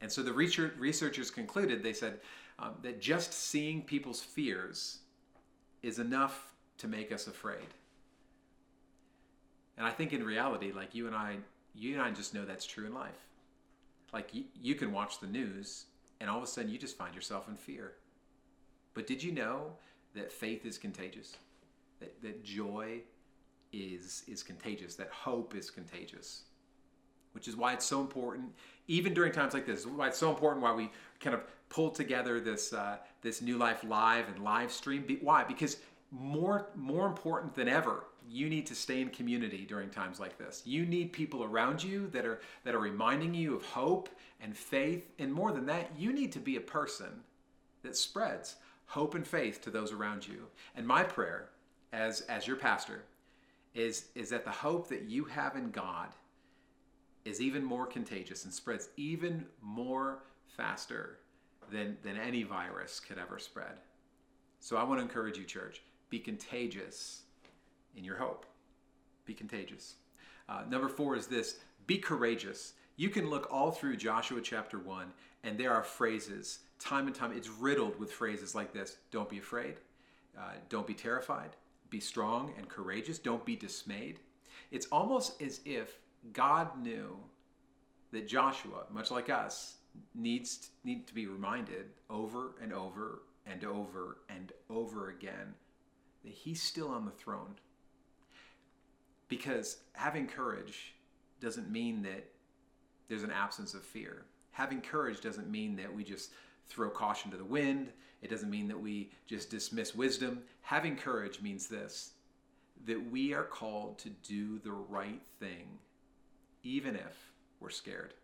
And 0.00 0.10
so 0.10 0.22
the 0.22 0.32
researchers 0.32 1.30
concluded, 1.30 1.82
they 1.82 1.92
said 1.92 2.20
um, 2.58 2.74
that 2.82 3.00
just 3.00 3.32
seeing 3.32 3.82
people's 3.82 4.20
fears 4.20 4.98
is 5.82 5.98
enough 5.98 6.54
to 6.78 6.88
make 6.88 7.12
us 7.12 7.26
afraid. 7.26 7.74
And 9.76 9.86
I 9.86 9.90
think 9.90 10.12
in 10.12 10.24
reality, 10.24 10.72
like 10.72 10.94
you 10.94 11.06
and 11.06 11.16
I, 11.16 11.36
you 11.74 11.94
and 11.94 12.02
I 12.02 12.10
just 12.10 12.34
know 12.34 12.44
that's 12.44 12.66
true 12.66 12.86
in 12.86 12.94
life. 12.94 13.29
Like 14.12 14.34
you, 14.34 14.44
you 14.60 14.74
can 14.74 14.92
watch 14.92 15.20
the 15.20 15.26
news 15.26 15.86
and 16.20 16.28
all 16.28 16.38
of 16.38 16.44
a 16.44 16.46
sudden 16.46 16.70
you 16.70 16.78
just 16.78 16.96
find 16.96 17.14
yourself 17.14 17.48
in 17.48 17.56
fear. 17.56 17.92
But 18.94 19.06
did 19.06 19.22
you 19.22 19.32
know 19.32 19.72
that 20.14 20.32
faith 20.32 20.66
is 20.66 20.78
contagious? 20.78 21.36
That, 22.00 22.20
that 22.22 22.44
joy 22.44 23.00
is, 23.72 24.24
is 24.26 24.42
contagious, 24.42 24.94
that 24.96 25.10
hope 25.10 25.54
is 25.54 25.70
contagious. 25.70 26.42
Which 27.32 27.46
is 27.46 27.56
why 27.56 27.74
it's 27.74 27.86
so 27.86 28.00
important, 28.00 28.50
even 28.88 29.14
during 29.14 29.32
times 29.32 29.54
like 29.54 29.64
this, 29.64 29.86
why 29.86 30.08
it's 30.08 30.18
so 30.18 30.30
important 30.30 30.62
why 30.62 30.72
we 30.72 30.90
kind 31.20 31.34
of 31.34 31.42
pull 31.68 31.90
together 31.90 32.40
this, 32.40 32.72
uh, 32.72 32.96
this 33.22 33.40
New 33.40 33.56
Life 33.56 33.84
Live 33.84 34.26
and 34.28 34.42
live 34.42 34.72
stream. 34.72 35.04
Why? 35.20 35.44
Because 35.44 35.76
more, 36.10 36.70
more 36.74 37.06
important 37.06 37.54
than 37.54 37.68
ever, 37.68 38.04
you 38.28 38.48
need 38.48 38.66
to 38.66 38.74
stay 38.74 39.00
in 39.00 39.08
community 39.10 39.64
during 39.68 39.90
times 39.90 40.20
like 40.20 40.38
this. 40.38 40.62
You 40.64 40.86
need 40.86 41.12
people 41.12 41.44
around 41.44 41.82
you 41.82 42.08
that 42.08 42.24
are, 42.24 42.40
that 42.64 42.74
are 42.74 42.80
reminding 42.80 43.34
you 43.34 43.54
of 43.54 43.64
hope 43.64 44.08
and 44.40 44.56
faith. 44.56 45.10
And 45.18 45.32
more 45.32 45.52
than 45.52 45.66
that, 45.66 45.90
you 45.98 46.12
need 46.12 46.32
to 46.32 46.38
be 46.38 46.56
a 46.56 46.60
person 46.60 47.22
that 47.82 47.96
spreads 47.96 48.56
hope 48.86 49.14
and 49.14 49.26
faith 49.26 49.60
to 49.62 49.70
those 49.70 49.92
around 49.92 50.26
you. 50.26 50.46
And 50.74 50.86
my 50.86 51.02
prayer 51.02 51.50
as, 51.92 52.22
as 52.22 52.46
your 52.46 52.56
pastor 52.56 53.04
is, 53.74 54.06
is 54.14 54.30
that 54.30 54.44
the 54.44 54.50
hope 54.50 54.88
that 54.88 55.02
you 55.02 55.24
have 55.24 55.56
in 55.56 55.70
God 55.70 56.08
is 57.24 57.40
even 57.40 57.62
more 57.62 57.86
contagious 57.86 58.44
and 58.44 58.52
spreads 58.52 58.88
even 58.96 59.46
more 59.62 60.24
faster 60.48 61.18
than, 61.70 61.96
than 62.02 62.16
any 62.16 62.42
virus 62.42 63.00
could 63.00 63.18
ever 63.18 63.38
spread. 63.38 63.78
So 64.60 64.76
I 64.76 64.82
want 64.82 64.98
to 64.98 65.02
encourage 65.02 65.38
you, 65.38 65.44
church, 65.44 65.82
be 66.08 66.18
contagious 66.18 67.22
in 67.96 68.04
your 68.04 68.16
hope. 68.16 68.46
Be 69.24 69.34
contagious. 69.34 69.94
Uh, 70.48 70.62
number 70.68 70.88
four 70.88 71.16
is 71.16 71.26
this 71.26 71.58
be 71.86 71.98
courageous. 71.98 72.74
You 72.96 73.08
can 73.08 73.30
look 73.30 73.48
all 73.50 73.70
through 73.70 73.96
Joshua 73.96 74.40
chapter 74.42 74.78
1, 74.78 75.06
and 75.44 75.56
there 75.56 75.72
are 75.72 75.82
phrases, 75.82 76.60
time 76.78 77.06
and 77.06 77.14
time, 77.14 77.32
it's 77.32 77.48
riddled 77.48 77.98
with 77.98 78.12
phrases 78.12 78.54
like 78.54 78.72
this 78.72 78.98
Don't 79.10 79.28
be 79.28 79.38
afraid, 79.38 79.76
uh, 80.38 80.52
don't 80.68 80.86
be 80.86 80.94
terrified, 80.94 81.56
be 81.90 82.00
strong 82.00 82.54
and 82.56 82.68
courageous. 82.68 83.18
Don't 83.18 83.44
be 83.44 83.56
dismayed. 83.56 84.20
It's 84.70 84.86
almost 84.86 85.42
as 85.42 85.60
if 85.64 85.98
God 86.32 86.80
knew 86.80 87.16
that 88.12 88.28
Joshua, 88.28 88.84
much 88.90 89.10
like 89.10 89.28
us, 89.28 89.76
needs 90.14 90.70
need 90.84 91.06
to 91.08 91.14
be 91.14 91.26
reminded 91.26 91.86
over 92.08 92.54
and 92.62 92.72
over 92.72 93.22
and 93.46 93.64
over 93.64 94.18
and 94.28 94.52
over 94.70 95.10
again 95.10 95.54
that 96.24 96.32
he's 96.32 96.62
still 96.62 96.88
on 96.88 97.04
the 97.04 97.10
throne. 97.10 97.56
Because 99.30 99.78
having 99.92 100.26
courage 100.26 100.92
doesn't 101.40 101.70
mean 101.70 102.02
that 102.02 102.28
there's 103.08 103.22
an 103.22 103.30
absence 103.30 103.72
of 103.72 103.82
fear. 103.82 104.24
Having 104.50 104.82
courage 104.82 105.20
doesn't 105.20 105.48
mean 105.48 105.76
that 105.76 105.94
we 105.94 106.04
just 106.04 106.32
throw 106.68 106.90
caution 106.90 107.30
to 107.30 107.36
the 107.36 107.44
wind. 107.44 107.92
It 108.20 108.28
doesn't 108.28 108.50
mean 108.50 108.68
that 108.68 108.78
we 108.78 109.12
just 109.26 109.48
dismiss 109.48 109.94
wisdom. 109.94 110.42
Having 110.60 110.96
courage 110.96 111.40
means 111.40 111.66
this 111.66 112.10
that 112.86 113.10
we 113.10 113.34
are 113.34 113.44
called 113.44 113.98
to 113.98 114.08
do 114.08 114.58
the 114.60 114.72
right 114.72 115.20
thing, 115.38 115.78
even 116.62 116.96
if 116.96 117.30
we're 117.60 117.68
scared. 117.68 118.14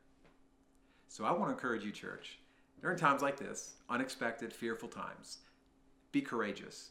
So 1.08 1.26
I 1.26 1.30
want 1.30 1.50
to 1.50 1.52
encourage 1.52 1.84
you, 1.84 1.92
church, 1.92 2.38
during 2.80 2.96
times 2.96 3.20
like 3.20 3.38
this, 3.38 3.74
unexpected, 3.90 4.54
fearful 4.54 4.88
times, 4.88 5.38
be 6.10 6.22
courageous. 6.22 6.88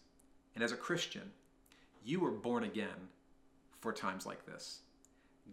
And 0.54 0.64
as 0.64 0.72
a 0.72 0.78
Christian, 0.78 1.32
you 2.04 2.20
were 2.20 2.30
born 2.30 2.66
again 2.66 3.10
for 3.80 3.94
times 3.94 4.26
like 4.26 4.46
this. 4.46 4.80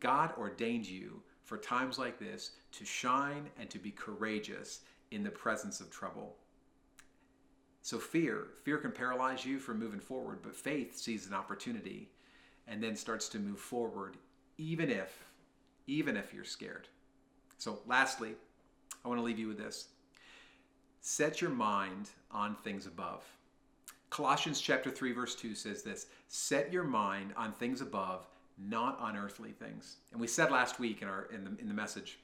God 0.00 0.32
ordained 0.38 0.88
you 0.88 1.22
for 1.44 1.58
times 1.58 1.98
like 1.98 2.18
this 2.18 2.52
to 2.72 2.84
shine 2.84 3.50
and 3.58 3.68
to 3.70 3.78
be 3.78 3.90
courageous 3.90 4.80
in 5.10 5.22
the 5.22 5.30
presence 5.30 5.80
of 5.80 5.90
trouble. 5.90 6.36
So 7.82 7.98
fear, 7.98 8.46
fear 8.62 8.78
can 8.78 8.92
paralyze 8.92 9.44
you 9.44 9.58
from 9.58 9.78
moving 9.78 10.00
forward, 10.00 10.38
but 10.42 10.56
faith 10.56 10.96
sees 10.96 11.26
an 11.26 11.34
opportunity 11.34 12.08
and 12.68 12.82
then 12.82 12.96
starts 12.96 13.28
to 13.30 13.38
move 13.38 13.58
forward 13.58 14.16
even 14.58 14.90
if 14.90 15.24
even 15.88 16.16
if 16.16 16.32
you're 16.32 16.44
scared. 16.44 16.86
So 17.58 17.80
lastly, 17.86 18.34
I 19.04 19.08
want 19.08 19.18
to 19.18 19.24
leave 19.24 19.38
you 19.38 19.48
with 19.48 19.58
this. 19.58 19.88
Set 21.00 21.40
your 21.40 21.50
mind 21.50 22.10
on 22.30 22.54
things 22.54 22.86
above. 22.86 23.24
Colossians 24.12 24.60
chapter 24.60 24.90
3 24.90 25.12
verse 25.12 25.34
2 25.34 25.54
says 25.54 25.82
this, 25.82 26.06
set 26.28 26.70
your 26.70 26.84
mind 26.84 27.32
on 27.34 27.50
things 27.50 27.80
above, 27.80 28.26
not 28.58 29.00
on 29.00 29.16
earthly 29.16 29.52
things. 29.52 29.96
And 30.12 30.20
we 30.20 30.26
said 30.26 30.50
last 30.50 30.78
week 30.78 31.00
in 31.00 31.08
our 31.08 31.30
in 31.32 31.44
the 31.44 31.50
in 31.58 31.66
the 31.66 31.72
message, 31.72 32.18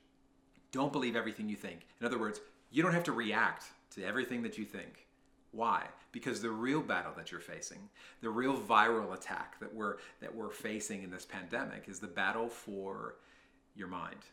don't 0.70 0.92
believe 0.92 1.16
everything 1.16 1.48
you 1.48 1.56
think. 1.56 1.86
In 1.98 2.06
other 2.06 2.18
words, 2.18 2.40
you 2.70 2.82
don't 2.82 2.92
have 2.92 3.04
to 3.04 3.12
react 3.12 3.64
to 3.94 4.04
everything 4.04 4.42
that 4.42 4.58
you 4.58 4.66
think. 4.66 5.06
Why? 5.52 5.86
Because 6.12 6.42
the 6.42 6.50
real 6.50 6.82
battle 6.82 7.12
that 7.16 7.32
you're 7.32 7.40
facing, 7.40 7.88
the 8.20 8.28
real 8.28 8.60
viral 8.60 9.14
attack 9.14 9.58
that 9.60 9.74
we're 9.74 9.96
that 10.20 10.34
we're 10.34 10.50
facing 10.50 11.02
in 11.04 11.10
this 11.10 11.24
pandemic 11.24 11.88
is 11.88 12.00
the 12.00 12.06
battle 12.06 12.50
for 12.50 13.14
your 13.74 13.88
mind. 13.88 14.26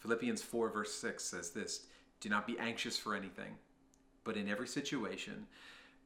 Philippians 0.00 0.42
4 0.42 0.68
verse 0.68 0.92
6 0.92 1.24
says 1.24 1.52
this, 1.52 1.86
do 2.20 2.28
not 2.28 2.46
be 2.46 2.58
anxious 2.58 2.98
for 2.98 3.14
anything, 3.14 3.56
but 4.24 4.36
in 4.36 4.50
every 4.50 4.68
situation, 4.68 5.46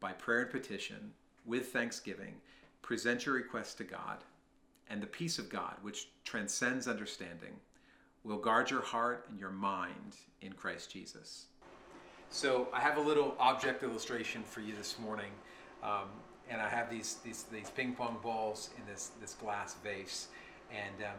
by 0.01 0.13
prayer 0.13 0.43
and 0.43 0.51
petition, 0.51 1.13
with 1.45 1.69
thanksgiving, 1.69 2.35
present 2.83 3.27
your 3.27 3.35
requests 3.35 3.75
to 3.75 3.85
God, 3.85 4.19
and 4.91 5.03
the 5.03 5.07
peace 5.07 5.39
of 5.39 5.49
God, 5.49 5.75
which 5.83 6.09
transcends 6.25 6.89
understanding, 6.89 7.53
will 8.25 8.39
guard 8.39 8.71
your 8.71 8.83
heart 8.83 9.27
and 9.31 9.39
your 9.39 9.51
mind 9.51 10.17
in 10.41 10.53
Christ 10.53 10.91
Jesus. 10.91 11.47
So 12.31 12.69
I 12.73 12.81
have 12.81 12.99
a 12.99 13.01
little 13.01 13.35
object 13.39 13.83
illustration 13.83 14.43
for 14.43 14.61
you 14.61 14.75
this 14.77 14.99
morning, 14.99 15.31
um, 15.83 16.09
and 16.51 16.61
I 16.61 16.69
have 16.69 16.91
these, 16.91 17.17
these 17.25 17.45
these 17.45 17.71
ping 17.71 17.95
pong 17.95 18.19
balls 18.23 18.71
in 18.77 18.85
this 18.91 19.13
this 19.21 19.35
glass 19.35 19.77
vase, 19.83 20.29
and 20.71 21.05
um, 21.05 21.17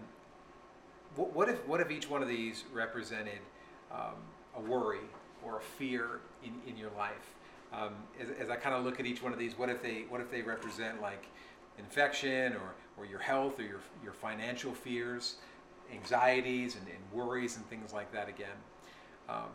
what, 1.16 1.34
what, 1.34 1.50
if 1.50 1.68
what 1.68 1.82
if 1.82 1.90
each 1.90 2.10
one 2.10 2.22
of 2.22 2.28
these 2.28 2.64
represented 2.72 3.40
um, 3.92 4.16
a 4.56 4.62
worry 4.62 5.00
or 5.44 5.58
a 5.58 5.62
fear 5.62 6.22
in, 6.44 6.54
in 6.68 6.78
your 6.78 6.92
life? 6.96 7.36
Um, 7.72 7.94
as, 8.20 8.30
as 8.32 8.50
I 8.50 8.56
kind 8.56 8.76
of 8.76 8.84
look 8.84 9.00
at 9.00 9.06
each 9.06 9.22
one 9.22 9.32
of 9.32 9.40
these, 9.40 9.58
what 9.58 9.70
if 9.70 9.82
they 9.82 10.06
what 10.10 10.22
if 10.22 10.32
they 10.32 10.42
represent 10.42 11.02
like 11.02 11.26
infection 11.78 12.54
or, 12.54 12.74
or 12.98 13.06
your 13.06 13.20
health 13.20 13.60
or 13.60 13.64
your, 13.64 13.80
your 14.04 14.14
financial 14.14 14.74
fears? 14.74 15.36
anxieties 15.94 16.76
and, 16.76 16.88
and 16.88 16.98
worries 17.12 17.58
and 17.58 17.68
things 17.70 17.94
like 17.94 18.12
that 18.12 18.30
again. 18.30 18.58
Um, 19.28 19.50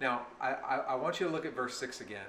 now, 0.00 0.26
I, 0.40 0.52
I, 0.52 0.76
I 0.76 0.94
want 0.96 1.20
you 1.20 1.26
to 1.26 1.32
look 1.32 1.46
at 1.46 1.54
verse 1.54 1.78
6 1.78 2.00
again, 2.00 2.20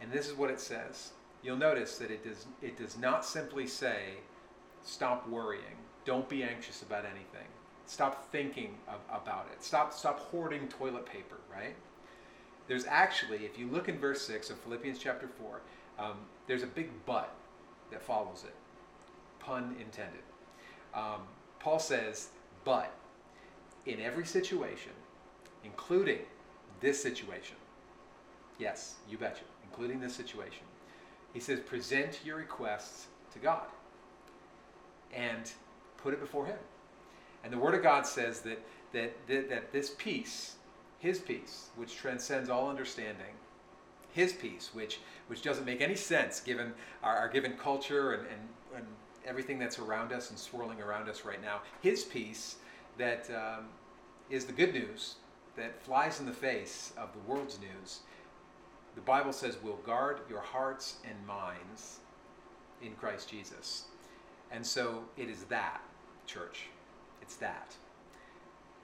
and 0.00 0.12
this 0.12 0.28
is 0.28 0.34
what 0.34 0.50
it 0.50 0.60
says. 0.60 1.12
You'll 1.42 1.56
notice 1.56 1.98
that 1.98 2.10
it 2.10 2.24
does, 2.24 2.46
it 2.62 2.76
does 2.76 2.98
not 2.98 3.24
simply 3.24 3.66
say, 3.66 4.18
stop 4.82 5.28
worrying, 5.28 5.76
don't 6.04 6.28
be 6.28 6.42
anxious 6.42 6.82
about 6.82 7.04
anything, 7.04 7.48
stop 7.86 8.30
thinking 8.30 8.76
of, 8.88 9.00
about 9.10 9.48
it, 9.52 9.62
stop, 9.62 9.92
stop 9.92 10.18
hoarding 10.18 10.68
toilet 10.68 11.06
paper, 11.06 11.36
right? 11.52 11.74
There's 12.70 12.86
actually, 12.86 13.38
if 13.38 13.58
you 13.58 13.66
look 13.66 13.88
in 13.88 13.98
verse 13.98 14.22
6 14.22 14.48
of 14.50 14.60
Philippians 14.60 15.00
chapter 15.00 15.26
4, 15.26 15.60
um, 15.98 16.12
there's 16.46 16.62
a 16.62 16.68
big 16.68 16.88
but 17.04 17.34
that 17.90 18.00
follows 18.00 18.44
it. 18.46 18.54
Pun 19.40 19.74
intended. 19.80 20.20
Um, 20.94 21.22
Paul 21.58 21.80
says, 21.80 22.28
but 22.62 22.92
in 23.86 23.98
every 23.98 24.24
situation, 24.24 24.92
including 25.64 26.20
this 26.78 27.02
situation, 27.02 27.56
yes, 28.60 28.94
you 29.10 29.18
betcha, 29.18 29.42
including 29.64 29.98
this 29.98 30.14
situation, 30.14 30.62
he 31.34 31.40
says, 31.40 31.58
present 31.58 32.20
your 32.24 32.36
requests 32.36 33.08
to 33.32 33.40
God 33.40 33.66
and 35.12 35.50
put 35.96 36.14
it 36.14 36.20
before 36.20 36.46
Him. 36.46 36.58
And 37.42 37.52
the 37.52 37.58
Word 37.58 37.74
of 37.74 37.82
God 37.82 38.06
says 38.06 38.42
that, 38.42 38.60
that, 38.92 39.12
that, 39.26 39.50
that 39.50 39.72
this 39.72 39.92
peace, 39.98 40.54
His 41.00 41.18
peace, 41.18 41.70
which 41.76 41.96
transcends 41.96 42.50
all 42.50 42.68
understanding, 42.68 43.34
His 44.12 44.32
peace, 44.34 44.70
which, 44.72 45.00
which 45.26 45.42
doesn't 45.42 45.64
make 45.64 45.80
any 45.80 45.96
sense 45.96 46.40
given 46.40 46.72
our, 47.02 47.16
our 47.16 47.28
given 47.28 47.54
culture 47.54 48.12
and, 48.12 48.26
and, 48.26 48.40
and 48.76 48.86
everything 49.26 49.58
that's 49.58 49.78
around 49.78 50.12
us 50.12 50.30
and 50.30 50.38
swirling 50.38 50.80
around 50.80 51.08
us 51.08 51.24
right 51.24 51.40
now, 51.40 51.62
His 51.80 52.04
peace 52.04 52.56
that 52.98 53.28
um, 53.30 53.64
is 54.28 54.44
the 54.44 54.52
good 54.52 54.74
news 54.74 55.14
that 55.56 55.82
flies 55.82 56.20
in 56.20 56.26
the 56.26 56.32
face 56.32 56.92
of 56.98 57.08
the 57.14 57.32
world's 57.32 57.58
news. 57.58 58.00
The 58.94 59.00
Bible 59.00 59.32
says, 59.32 59.56
will 59.62 59.80
guard 59.86 60.20
your 60.28 60.40
hearts 60.40 60.96
and 61.08 61.26
minds 61.26 62.00
in 62.82 62.92
Christ 62.92 63.30
Jesus. 63.30 63.84
And 64.52 64.66
so 64.66 65.04
it 65.16 65.30
is 65.30 65.44
that, 65.44 65.80
church, 66.26 66.66
it's 67.22 67.36
that, 67.36 67.74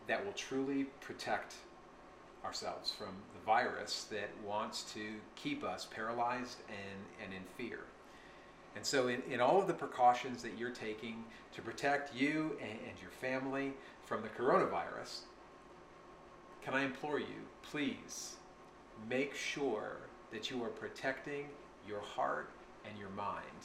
that 0.06 0.24
will 0.24 0.32
truly 0.32 0.84
protect 1.00 1.54
ourselves 2.46 2.92
from 2.92 3.08
the 3.34 3.44
virus 3.44 4.06
that 4.10 4.30
wants 4.46 4.82
to 4.94 5.00
keep 5.34 5.64
us 5.64 5.86
paralyzed 5.94 6.58
and, 6.68 7.24
and 7.24 7.34
in 7.34 7.42
fear. 7.58 7.80
And 8.76 8.84
so, 8.84 9.08
in, 9.08 9.22
in 9.28 9.40
all 9.40 9.60
of 9.60 9.66
the 9.66 9.74
precautions 9.74 10.42
that 10.42 10.52
you're 10.58 10.70
taking 10.70 11.24
to 11.54 11.62
protect 11.62 12.14
you 12.14 12.56
and, 12.60 12.70
and 12.70 12.96
your 13.00 13.10
family 13.20 13.72
from 14.04 14.22
the 14.22 14.28
coronavirus, 14.28 15.20
can 16.62 16.74
I 16.74 16.84
implore 16.84 17.18
you, 17.18 17.42
please 17.62 18.36
make 19.08 19.34
sure 19.34 19.96
that 20.30 20.50
you 20.50 20.62
are 20.62 20.68
protecting 20.68 21.46
your 21.88 22.00
heart 22.00 22.50
and 22.88 22.98
your 22.98 23.08
mind 23.10 23.62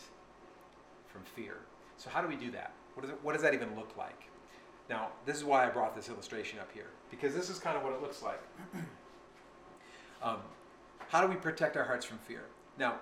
from 1.07 1.21
fear. 1.35 1.57
So, 1.97 2.09
how 2.09 2.21
do 2.21 2.27
we 2.27 2.35
do 2.35 2.51
that? 2.51 2.71
What, 2.95 3.05
it, 3.05 3.19
what 3.21 3.33
does 3.33 3.41
that 3.43 3.53
even 3.53 3.75
look 3.75 3.95
like? 3.97 4.29
Now, 4.91 5.07
this 5.25 5.37
is 5.37 5.45
why 5.45 5.65
I 5.65 5.69
brought 5.69 5.95
this 5.95 6.09
illustration 6.09 6.59
up 6.59 6.69
here, 6.73 6.89
because 7.09 7.33
this 7.33 7.49
is 7.49 7.59
kind 7.59 7.77
of 7.77 7.83
what 7.83 7.93
it 7.93 8.01
looks 8.01 8.21
like. 8.21 8.41
um, 10.21 10.39
how 11.07 11.21
do 11.21 11.27
we 11.27 11.35
protect 11.35 11.77
our 11.77 11.85
hearts 11.85 12.05
from 12.05 12.17
fear? 12.17 12.41
Now, 12.77 12.95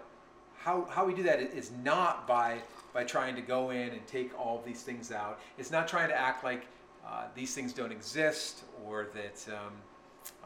how, 0.60 0.86
how 0.92 1.04
we 1.04 1.16
do 1.16 1.24
that 1.24 1.40
is 1.40 1.72
not 1.84 2.28
by, 2.28 2.60
by 2.94 3.06
trying 3.06 3.36
to 3.38 3.42
go 3.42 3.72
in 3.72 3.90
and 3.90 4.06
take 4.06 4.40
all 4.40 4.62
these 4.64 4.84
things 4.84 5.12
out. 5.12 5.40
It's 5.58 5.72
not 5.72 5.88
trying 5.88 6.10
to 6.10 6.16
act 6.16 6.44
like 6.44 6.68
uh, 7.08 7.24
these 7.34 7.56
things 7.56 7.74
don't 7.74 7.92
exist 7.92 8.66
or 8.86 9.08
that 9.16 9.52
um, 9.52 9.74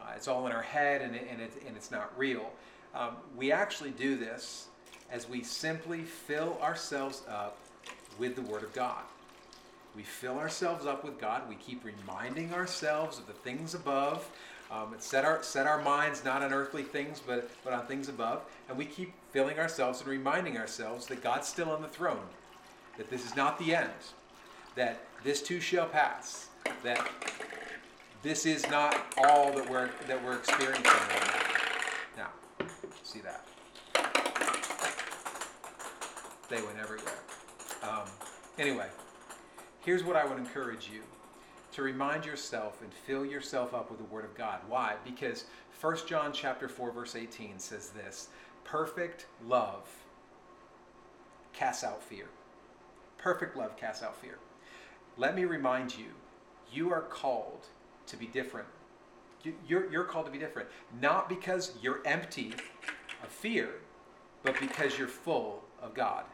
uh, 0.00 0.12
it's 0.16 0.28
all 0.28 0.46
in 0.46 0.52
our 0.52 0.62
head 0.62 1.02
and, 1.02 1.14
and, 1.14 1.42
it, 1.42 1.62
and 1.66 1.76
it's 1.76 1.90
not 1.90 2.10
real. 2.18 2.50
Um, 2.94 3.16
we 3.36 3.52
actually 3.52 3.90
do 3.90 4.16
this 4.16 4.68
as 5.10 5.28
we 5.28 5.42
simply 5.42 6.04
fill 6.04 6.56
ourselves 6.62 7.20
up 7.28 7.58
with 8.18 8.34
the 8.34 8.42
Word 8.42 8.62
of 8.62 8.72
God. 8.72 9.02
We 9.94 10.02
fill 10.02 10.38
ourselves 10.38 10.86
up 10.86 11.04
with 11.04 11.20
God. 11.20 11.48
We 11.48 11.54
keep 11.54 11.84
reminding 11.84 12.52
ourselves 12.52 13.18
of 13.18 13.26
the 13.26 13.32
things 13.32 13.74
above. 13.74 14.28
Um, 14.70 14.94
set 14.98 15.24
our 15.24 15.42
set 15.42 15.66
our 15.66 15.80
minds 15.82 16.24
not 16.24 16.42
on 16.42 16.52
earthly 16.52 16.82
things, 16.82 17.22
but 17.24 17.50
but 17.62 17.72
on 17.72 17.86
things 17.86 18.08
above. 18.08 18.42
And 18.68 18.76
we 18.76 18.86
keep 18.86 19.12
filling 19.30 19.58
ourselves 19.58 20.00
and 20.00 20.08
reminding 20.08 20.58
ourselves 20.58 21.06
that 21.06 21.22
God's 21.22 21.46
still 21.46 21.70
on 21.70 21.82
the 21.82 21.88
throne. 21.88 22.26
That 22.96 23.10
this 23.10 23.24
is 23.24 23.36
not 23.36 23.58
the 23.58 23.74
end. 23.74 23.90
That 24.74 25.00
this 25.22 25.42
too 25.42 25.60
shall 25.60 25.86
pass. 25.86 26.48
That 26.82 27.08
this 28.22 28.46
is 28.46 28.68
not 28.68 28.96
all 29.18 29.52
that 29.52 29.68
we're 29.70 29.90
that 30.08 30.24
we're 30.24 30.38
experiencing 30.38 30.84
right 30.84 31.32
now. 32.16 32.24
Now, 32.24 32.66
see 33.02 33.20
that 33.20 33.46
they 36.48 36.62
went 36.62 36.78
everywhere. 36.80 37.18
Um, 37.82 38.08
anyway, 38.58 38.88
here's 39.84 40.02
what 40.02 40.16
I 40.16 40.24
would 40.24 40.38
encourage 40.38 40.88
you 40.92 41.02
to 41.72 41.82
remind 41.82 42.24
yourself 42.24 42.80
and 42.82 42.92
fill 42.92 43.24
yourself 43.24 43.74
up 43.74 43.90
with 43.90 43.98
the 43.98 44.04
word 44.04 44.24
of 44.24 44.34
God. 44.34 44.60
Why? 44.68 44.94
Because 45.04 45.44
1 45.80 45.96
John 46.06 46.32
chapter 46.32 46.68
4 46.68 46.92
verse 46.92 47.16
18 47.16 47.58
says 47.58 47.90
this, 47.90 48.28
perfect 48.64 49.26
love 49.46 49.88
casts 51.52 51.84
out 51.84 52.02
fear. 52.02 52.26
Perfect 53.18 53.56
love 53.56 53.76
casts 53.76 54.02
out 54.02 54.16
fear. 54.16 54.38
Let 55.16 55.34
me 55.34 55.44
remind 55.44 55.96
you, 55.96 56.06
you 56.72 56.92
are 56.92 57.02
called 57.02 57.66
to 58.06 58.16
be 58.16 58.26
different. 58.26 58.68
You're, 59.68 59.90
you're 59.90 60.04
called 60.04 60.26
to 60.26 60.32
be 60.32 60.38
different. 60.38 60.68
Not 61.00 61.28
because 61.28 61.72
you're 61.82 62.00
empty 62.04 62.52
of 63.22 63.28
fear, 63.28 63.68
but 64.42 64.58
because 64.58 64.98
you're 64.98 65.08
full 65.08 65.62
of 65.82 65.94
God. 65.94 66.24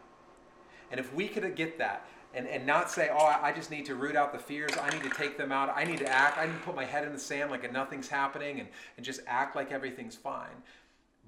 And 0.91 0.99
if 0.99 1.13
we 1.15 1.29
could 1.29 1.55
get 1.57 1.79
that 1.79 2.07
and, 2.35 2.47
and 2.47 2.67
not 2.67 2.91
say, 2.91 3.11
oh, 3.13 3.37
I 3.43 3.53
just 3.53 3.71
need 3.71 3.87
to 3.87 3.95
root 3.95 4.17
out 4.17 4.33
the 4.33 4.39
fears, 4.39 4.73
I 4.81 4.91
need 4.91 5.03
to 5.03 5.11
take 5.11 5.37
them 5.37 5.53
out, 5.53 5.73
I 5.75 5.85
need 5.85 5.99
to 5.99 6.09
act, 6.09 6.39
I 6.39 6.47
need 6.47 6.53
to 6.53 6.59
put 6.61 6.77
my 6.77 6.85
head 6.85 7.05
in 7.05 7.13
the 7.13 7.19
sand 7.19 7.51
like 7.51 7.71
nothing's 7.73 8.09
happening 8.09 8.61
and, 8.61 8.69
and 8.97 9.05
just 9.05 9.21
act 9.27 9.57
like 9.57 9.73
everything's 9.73 10.17
fine. 10.17 10.63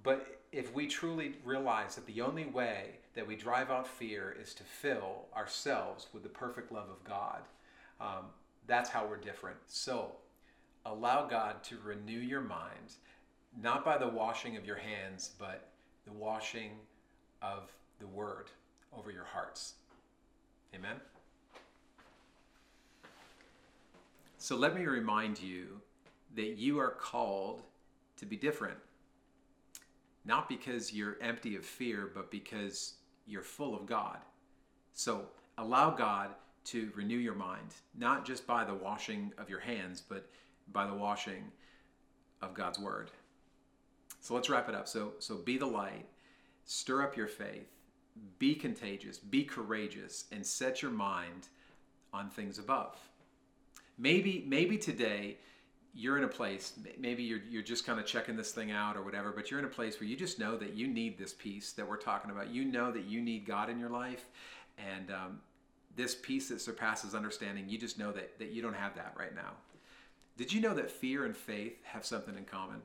But 0.03 0.41
if 0.53 0.73
we 0.75 0.87
truly 0.87 1.35
realize 1.45 1.95
that 1.97 2.07
the 2.07 2.21
only 2.21 2.45
way 2.45 2.99
that 3.15 3.27
we 3.27 3.37
drive 3.37 3.71
out 3.71 3.87
fear 3.87 4.37
is 4.41 4.55
to 4.55 4.63
fill 4.63 5.27
ourselves 5.37 6.09
with 6.13 6.23
the 6.23 6.29
perfect 6.29 6.73
love 6.73 6.89
of 6.89 7.03
God, 7.05 7.41
um, 8.01 8.27
that's 8.67 8.91
how 8.91 9.07
we're 9.07 9.17
different. 9.17 9.57
So 9.67 10.13
allow 10.87 11.27
God 11.27 11.63
to 11.65 11.79
renew 11.85 12.19
your 12.19 12.41
mind, 12.41 12.97
not 13.61 13.85
by 13.85 13.99
the 13.99 14.09
washing 14.09 14.57
of 14.57 14.67
your 14.67 14.77
hands, 14.77 15.31
but 15.39 15.69
the 16.05 16.13
washing 16.13 16.73
of 17.41 17.71
the 17.99 18.07
Word 18.07 18.47
over 18.97 19.11
your 19.11 19.25
hearts. 19.25 19.75
Amen? 20.75 20.97
So 24.39 24.57
let 24.57 24.75
me 24.75 24.87
remind 24.87 25.41
you 25.41 25.81
that 26.35 26.57
you 26.57 26.79
are 26.81 26.91
called 26.91 27.63
to 28.17 28.27
be 28.27 28.37
different. 28.37 28.79
Not 30.25 30.49
because 30.49 30.93
you're 30.93 31.17
empty 31.21 31.57
of 31.57 31.65
fear, 31.65 32.11
but 32.15 32.31
because 32.31 32.95
you're 33.27 33.43
full 33.43 33.75
of 33.75 33.87
God. 33.87 34.19
So 34.95 35.27
allow 35.59 35.91
God 35.91 36.31
to 36.65 36.91
renew 36.95 37.19
your 37.19 37.35
mind, 37.35 37.75
not 37.97 38.25
just 38.25 38.47
by 38.47 38.65
the 38.65 38.75
washing 38.75 39.33
of 39.39 39.51
your 39.51 39.61
hands, 39.61 40.01
but 40.01 40.29
by 40.73 40.87
the 40.87 40.95
washing 40.95 41.45
of 42.41 42.55
God's 42.55 42.79
word. 42.79 43.11
So 44.21 44.35
let's 44.35 44.49
wrap 44.49 44.69
it 44.69 44.75
up. 44.75 44.87
So 44.87 45.15
so 45.19 45.37
be 45.37 45.59
the 45.59 45.67
light, 45.67 46.07
stir 46.65 47.03
up 47.03 47.17
your 47.17 47.27
faith, 47.27 47.69
be 48.39 48.55
contagious, 48.55 49.19
be 49.19 49.45
courageous, 49.45 50.25
and 50.33 50.45
set 50.45 50.83
your 50.83 50.91
mind 50.91 51.49
on 52.13 52.29
things 52.29 52.59
above. 52.59 52.97
Maybe, 53.99 54.45
maybe 54.47 54.77
today 54.79 55.39
you're 55.95 56.17
in 56.17 56.25
a 56.25 56.29
place, 56.29 56.73
maybe 56.99 57.23
you're, 57.23 57.41
you're 57.51 57.63
just 57.63 57.85
kind 57.85 58.01
of 58.01 58.07
checking 58.07 58.37
this 58.37 58.53
thing 58.53 58.71
out 58.71 58.97
or 58.97 59.03
whatever, 59.03 59.31
but 59.31 59.51
you're 59.51 59.61
in 59.61 59.67
a 59.67 59.69
place 59.69 60.01
where 60.01 60.09
you 60.09 60.17
just 60.17 60.39
know 60.39 60.57
that 60.57 60.75
you 60.75 60.87
need 60.87 61.19
this 61.19 61.35
peace 61.35 61.73
that 61.73 61.87
we're 61.87 61.97
talking 61.97 62.31
about. 62.31 62.49
You 62.49 62.65
know 62.65 62.91
that 62.91 63.05
you 63.05 63.21
need 63.21 63.47
God 63.47 63.69
in 63.69 63.79
your 63.79 63.91
life. 63.91 64.25
And 64.79 65.11
um, 65.11 65.41
this 65.95 66.15
peace 66.15 66.49
that 66.49 66.61
surpasses 66.61 67.15
understanding, 67.15 67.69
you 67.69 67.79
just 67.79 67.99
know 67.99 68.13
that, 68.13 68.39
that 68.39 68.51
you 68.51 68.63
don't 68.63 68.75
have 68.75 68.95
that 68.97 69.15
right 69.19 69.35
now. 69.35 69.53
Did 70.37 70.53
you 70.53 70.63
know 70.63 70.75
that 70.75 70.91
fear 70.91 71.27
and 71.27 71.37
faith 71.37 71.79
have 71.85 72.07
something 72.07 72.37
in 72.37 72.45
common? 72.45 72.81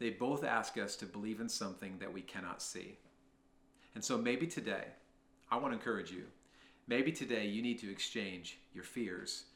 They 0.00 0.10
both 0.10 0.44
ask 0.44 0.76
us 0.76 0.96
to 0.96 1.06
believe 1.06 1.40
in 1.40 1.48
something 1.48 1.98
that 2.00 2.12
we 2.12 2.20
cannot 2.20 2.62
see. 2.62 2.98
And 3.98 4.04
so 4.04 4.16
maybe 4.16 4.46
today, 4.46 4.84
I 5.50 5.56
want 5.56 5.72
to 5.72 5.76
encourage 5.76 6.12
you. 6.12 6.22
Maybe 6.86 7.10
today 7.10 7.46
you 7.46 7.62
need 7.62 7.80
to 7.80 7.90
exchange 7.90 8.60
your 8.72 8.84
fears 8.84 9.46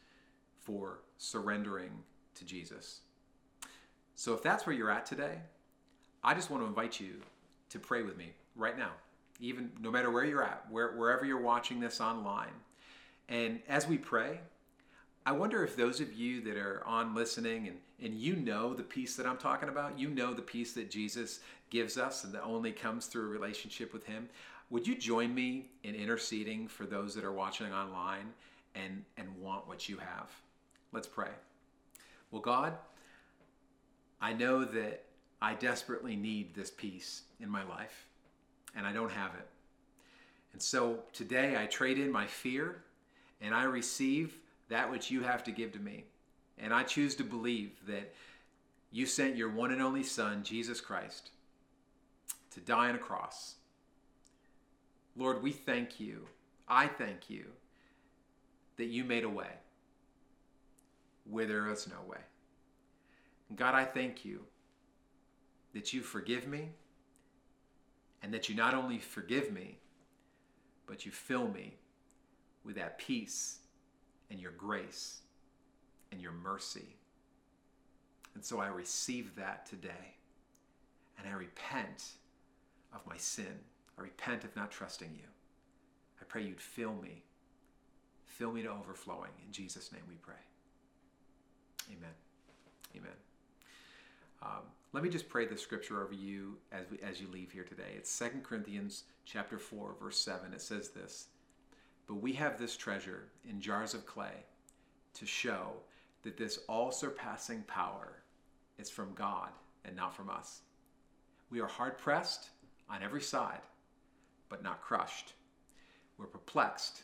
for 0.58 0.98
surrendering 1.16 1.92
to 2.34 2.44
Jesus. 2.44 3.02
So 4.16 4.34
if 4.34 4.42
that's 4.42 4.66
where 4.66 4.74
you're 4.74 4.90
at 4.90 5.06
today, 5.06 5.38
I 6.24 6.34
just 6.34 6.50
want 6.50 6.60
to 6.64 6.66
invite 6.66 6.98
you 6.98 7.20
to 7.68 7.78
pray 7.78 8.02
with 8.02 8.16
me 8.16 8.32
right 8.56 8.76
now, 8.76 8.90
even 9.38 9.70
no 9.80 9.92
matter 9.92 10.10
where 10.10 10.24
you're 10.24 10.42
at, 10.42 10.66
where, 10.68 10.96
wherever 10.96 11.24
you're 11.24 11.40
watching 11.40 11.78
this 11.78 12.00
online. 12.00 12.50
And 13.28 13.60
as 13.68 13.86
we 13.86 13.96
pray, 13.96 14.40
I 15.24 15.32
wonder 15.32 15.62
if 15.62 15.76
those 15.76 16.00
of 16.00 16.12
you 16.14 16.40
that 16.42 16.56
are 16.56 16.82
on 16.84 17.14
listening 17.14 17.68
and, 17.68 17.78
and 18.02 18.14
you 18.14 18.34
know 18.34 18.74
the 18.74 18.82
peace 18.82 19.14
that 19.16 19.26
I'm 19.26 19.36
talking 19.36 19.68
about, 19.68 19.98
you 19.98 20.08
know 20.08 20.34
the 20.34 20.42
peace 20.42 20.72
that 20.72 20.90
Jesus 20.90 21.40
gives 21.70 21.96
us 21.96 22.24
and 22.24 22.34
that 22.34 22.42
only 22.42 22.72
comes 22.72 23.06
through 23.06 23.26
a 23.26 23.28
relationship 23.28 23.92
with 23.92 24.04
Him, 24.04 24.28
would 24.70 24.86
you 24.86 24.96
join 24.96 25.32
me 25.34 25.66
in 25.84 25.94
interceding 25.94 26.66
for 26.66 26.86
those 26.86 27.14
that 27.14 27.24
are 27.24 27.32
watching 27.32 27.72
online 27.72 28.32
and, 28.74 29.04
and 29.16 29.28
want 29.40 29.68
what 29.68 29.88
you 29.88 29.96
have? 29.98 30.30
Let's 30.92 31.06
pray. 31.06 31.30
Well, 32.30 32.42
God, 32.42 32.74
I 34.20 34.32
know 34.32 34.64
that 34.64 35.04
I 35.40 35.54
desperately 35.54 36.16
need 36.16 36.54
this 36.54 36.70
peace 36.70 37.22
in 37.40 37.48
my 37.48 37.62
life, 37.64 38.06
and 38.74 38.86
I 38.86 38.92
don't 38.92 39.12
have 39.12 39.34
it. 39.34 39.46
And 40.52 40.60
so 40.60 41.00
today 41.12 41.56
I 41.58 41.66
trade 41.66 41.98
in 41.98 42.10
my 42.10 42.26
fear 42.26 42.82
and 43.40 43.54
I 43.54 43.64
receive 43.64 44.36
that 44.72 44.90
which 44.90 45.10
you 45.10 45.22
have 45.22 45.44
to 45.44 45.52
give 45.52 45.72
to 45.72 45.78
me. 45.78 46.04
And 46.58 46.72
I 46.72 46.82
choose 46.82 47.14
to 47.16 47.24
believe 47.24 47.72
that 47.86 48.14
you 48.90 49.06
sent 49.06 49.36
your 49.36 49.50
one 49.50 49.70
and 49.70 49.82
only 49.82 50.02
Son, 50.02 50.42
Jesus 50.42 50.80
Christ, 50.80 51.30
to 52.52 52.60
die 52.60 52.88
on 52.88 52.94
a 52.94 52.98
cross. 52.98 53.56
Lord, 55.14 55.42
we 55.42 55.52
thank 55.52 56.00
you. 56.00 56.26
I 56.68 56.86
thank 56.86 57.28
you 57.28 57.44
that 58.78 58.86
you 58.86 59.04
made 59.04 59.24
a 59.24 59.28
way. 59.28 59.58
where 61.24 61.46
there 61.46 61.70
is 61.70 61.86
no 61.88 61.96
way. 62.08 62.18
God, 63.54 63.74
I 63.74 63.84
thank 63.84 64.24
you 64.24 64.40
that 65.74 65.92
you 65.92 66.02
forgive 66.02 66.46
me 66.46 66.70
and 68.22 68.32
that 68.32 68.48
you 68.48 68.54
not 68.54 68.74
only 68.74 68.98
forgive 68.98 69.52
me, 69.52 69.78
but 70.86 71.04
you 71.06 71.12
fill 71.12 71.48
me 71.48 71.76
with 72.64 72.76
that 72.76 72.98
peace 72.98 73.58
and 74.32 74.40
your 74.40 74.52
grace 74.52 75.18
and 76.10 76.20
your 76.20 76.32
mercy. 76.32 76.96
And 78.34 78.42
so 78.42 78.58
I 78.58 78.68
receive 78.68 79.36
that 79.36 79.66
today. 79.66 80.16
And 81.18 81.28
I 81.28 81.36
repent 81.36 82.04
of 82.94 83.06
my 83.06 83.18
sin. 83.18 83.60
I 83.98 84.02
repent 84.02 84.42
of 84.42 84.56
not 84.56 84.72
trusting 84.72 85.10
you. 85.12 85.28
I 86.20 86.24
pray 86.24 86.42
you'd 86.42 86.60
fill 86.60 86.94
me. 86.94 87.22
Fill 88.26 88.52
me 88.52 88.62
to 88.62 88.70
overflowing. 88.70 89.30
In 89.46 89.52
Jesus' 89.52 89.92
name 89.92 90.02
we 90.08 90.16
pray. 90.16 90.34
Amen. 91.90 92.14
Amen. 92.96 93.12
Um, 94.42 94.62
let 94.94 95.04
me 95.04 95.10
just 95.10 95.28
pray 95.28 95.46
the 95.46 95.58
scripture 95.58 96.02
over 96.02 96.14
you 96.14 96.56
as, 96.72 96.86
we, 96.90 96.98
as 97.06 97.20
you 97.20 97.28
leave 97.28 97.52
here 97.52 97.64
today. 97.64 97.92
It's 97.96 98.18
2 98.18 98.40
Corinthians 98.42 99.04
chapter 99.26 99.58
4, 99.58 99.96
verse 100.00 100.18
7. 100.18 100.52
It 100.54 100.62
says 100.62 100.88
this, 100.88 101.26
But 102.06 102.16
we 102.16 102.32
have 102.34 102.58
this 102.58 102.76
treasure 102.76 103.28
in 103.48 103.60
jars 103.60 103.94
of 103.94 104.06
clay 104.06 104.44
to 105.14 105.26
show 105.26 105.72
that 106.22 106.36
this 106.36 106.58
all-surpassing 106.68 107.62
power 107.62 108.22
is 108.78 108.90
from 108.90 109.14
God 109.14 109.48
and 109.84 109.96
not 109.96 110.14
from 110.14 110.30
us. 110.30 110.60
We 111.50 111.60
are 111.60 111.66
hard-pressed 111.66 112.50
on 112.88 113.02
every 113.02 113.22
side, 113.22 113.60
but 114.48 114.62
not 114.62 114.82
crushed. 114.82 115.34
We're 116.18 116.26
perplexed, 116.26 117.02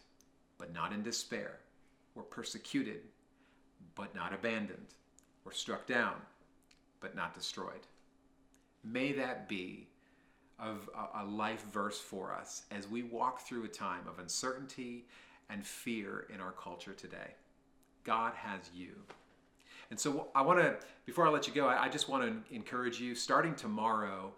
but 0.59 0.73
not 0.73 0.93
in 0.93 1.03
despair. 1.03 1.61
We're 2.15 2.23
persecuted, 2.23 3.01
but 3.95 4.15
not 4.15 4.33
abandoned. 4.33 4.95
We're 5.45 5.53
struck 5.53 5.87
down, 5.87 6.15
but 7.01 7.15
not 7.15 7.35
destroyed. 7.35 7.87
May 8.85 9.13
that 9.13 9.49
be 9.49 9.89
of 10.59 10.89
a 11.15 11.25
life 11.25 11.65
verse 11.73 11.99
for 12.01 12.33
us 12.33 12.63
as 12.71 12.89
we 12.89 13.03
walk 13.03 13.41
through 13.41 13.65
a 13.65 13.69
time 13.69 14.03
of 14.09 14.19
uncertainty 14.19 15.07
and 15.51 15.65
fear 15.65 16.27
in 16.33 16.41
our 16.41 16.53
culture 16.53 16.93
today. 16.93 17.35
God 18.05 18.33
has 18.35 18.71
you. 18.75 18.91
And 19.91 19.99
so 19.99 20.29
I 20.35 20.43
want 20.43 20.59
to, 20.59 20.77
before 21.07 21.27
I 21.27 21.31
let 21.31 21.47
you 21.47 21.55
go, 21.55 21.69
I 21.69 21.89
just 21.89 22.09
want 22.09 22.25
to 22.25 22.55
encourage 22.55 23.01
you, 23.01 23.15
starting 23.15 23.55
tomorrow, 23.55 24.33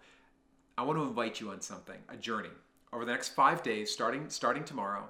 I 0.77 0.83
want 0.83 0.97
to 0.99 1.03
invite 1.03 1.41
you 1.41 1.51
on 1.51 1.61
something, 1.61 1.97
a 2.09 2.15
journey. 2.15 2.49
Over 2.93 3.05
the 3.05 3.11
next 3.11 3.29
five 3.29 3.63
days, 3.63 3.91
starting, 3.91 4.29
starting 4.29 4.63
tomorrow, 4.63 5.09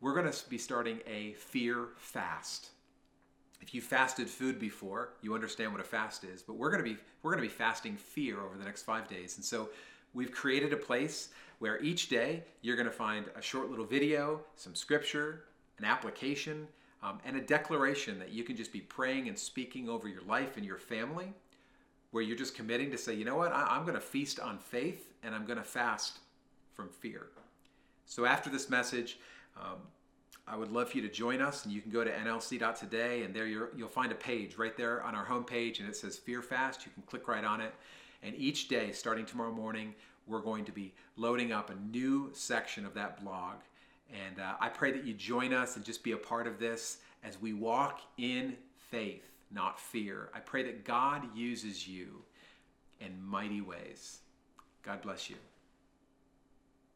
we're 0.00 0.14
going 0.14 0.30
to 0.30 0.48
be 0.48 0.58
starting 0.58 1.00
a 1.06 1.32
fear 1.34 1.88
fast. 1.96 2.70
If 3.60 3.74
you 3.74 3.80
fasted 3.80 4.28
food 4.28 4.58
before, 4.58 5.10
you 5.20 5.34
understand 5.34 5.72
what 5.72 5.80
a 5.80 5.84
fast 5.84 6.24
is, 6.24 6.42
but 6.42 6.54
we're 6.54 6.70
going 6.70 6.82
to 6.82 6.90
be 6.90 6.96
we're 7.22 7.32
going 7.32 7.42
to 7.42 7.48
be 7.48 7.54
fasting 7.54 7.96
fear 7.96 8.40
over 8.40 8.56
the 8.56 8.64
next 8.64 8.82
5 8.82 9.06
days. 9.06 9.36
And 9.36 9.44
so 9.44 9.68
we've 10.14 10.32
created 10.32 10.72
a 10.72 10.76
place 10.76 11.28
where 11.58 11.80
each 11.82 12.08
day 12.08 12.42
you're 12.62 12.76
going 12.76 12.86
to 12.86 12.92
find 12.92 13.26
a 13.36 13.42
short 13.42 13.70
little 13.70 13.84
video, 13.84 14.40
some 14.56 14.74
scripture, 14.74 15.44
an 15.78 15.84
application, 15.84 16.66
um, 17.02 17.18
and 17.24 17.36
a 17.36 17.40
declaration 17.40 18.18
that 18.18 18.30
you 18.30 18.44
can 18.44 18.56
just 18.56 18.72
be 18.72 18.80
praying 18.80 19.28
and 19.28 19.38
speaking 19.38 19.88
over 19.88 20.08
your 20.08 20.22
life 20.22 20.56
and 20.56 20.66
your 20.66 20.78
family, 20.78 21.32
where 22.10 22.22
you're 22.22 22.36
just 22.36 22.54
committing 22.54 22.90
to 22.90 22.98
say, 22.98 23.14
you 23.14 23.24
know 23.24 23.36
what, 23.36 23.52
I, 23.52 23.66
I'm 23.70 23.82
going 23.82 23.94
to 23.94 24.00
feast 24.00 24.40
on 24.40 24.58
faith 24.58 25.12
and 25.22 25.34
I'm 25.34 25.44
going 25.44 25.58
to 25.58 25.64
fast 25.64 26.18
from 26.74 26.88
fear. 26.88 27.26
So 28.06 28.24
after 28.24 28.50
this 28.50 28.68
message, 28.68 29.18
um, 29.56 29.78
I 30.46 30.56
would 30.56 30.72
love 30.72 30.90
for 30.90 30.96
you 30.96 31.02
to 31.02 31.08
join 31.08 31.40
us, 31.40 31.64
and 31.64 31.72
you 31.72 31.80
can 31.80 31.92
go 31.92 32.02
to 32.02 32.10
nlc.today, 32.10 33.22
and 33.22 33.32
there 33.32 33.46
you'll 33.46 33.88
find 33.88 34.10
a 34.10 34.16
page 34.16 34.56
right 34.56 34.76
there 34.76 35.02
on 35.04 35.14
our 35.14 35.24
homepage, 35.24 35.78
and 35.78 35.88
it 35.88 35.94
says 35.94 36.16
Fear 36.16 36.42
Fast. 36.42 36.84
You 36.84 36.90
can 36.92 37.04
click 37.04 37.28
right 37.28 37.44
on 37.44 37.60
it. 37.60 37.72
And 38.22 38.34
each 38.36 38.68
day, 38.68 38.92
starting 38.92 39.26
tomorrow 39.26 39.52
morning, 39.52 39.94
we're 40.26 40.40
going 40.40 40.64
to 40.66 40.72
be 40.72 40.92
loading 41.16 41.52
up 41.52 41.70
a 41.70 41.74
new 41.74 42.30
section 42.32 42.84
of 42.86 42.94
that 42.94 43.22
blog. 43.22 43.56
And 44.12 44.40
uh, 44.40 44.54
I 44.60 44.68
pray 44.68 44.92
that 44.92 45.04
you 45.04 45.14
join 45.14 45.52
us 45.52 45.76
and 45.76 45.84
just 45.84 46.02
be 46.02 46.12
a 46.12 46.16
part 46.16 46.46
of 46.46 46.58
this 46.58 46.98
as 47.24 47.40
we 47.40 47.52
walk 47.52 48.00
in 48.18 48.56
faith, 48.90 49.30
not 49.50 49.78
fear. 49.78 50.30
I 50.34 50.40
pray 50.40 50.62
that 50.64 50.84
God 50.84 51.22
uses 51.34 51.86
you 51.86 52.22
in 53.00 53.22
mighty 53.24 53.60
ways. 53.60 54.20
God 54.82 55.02
bless 55.02 55.30
you. 55.30 55.36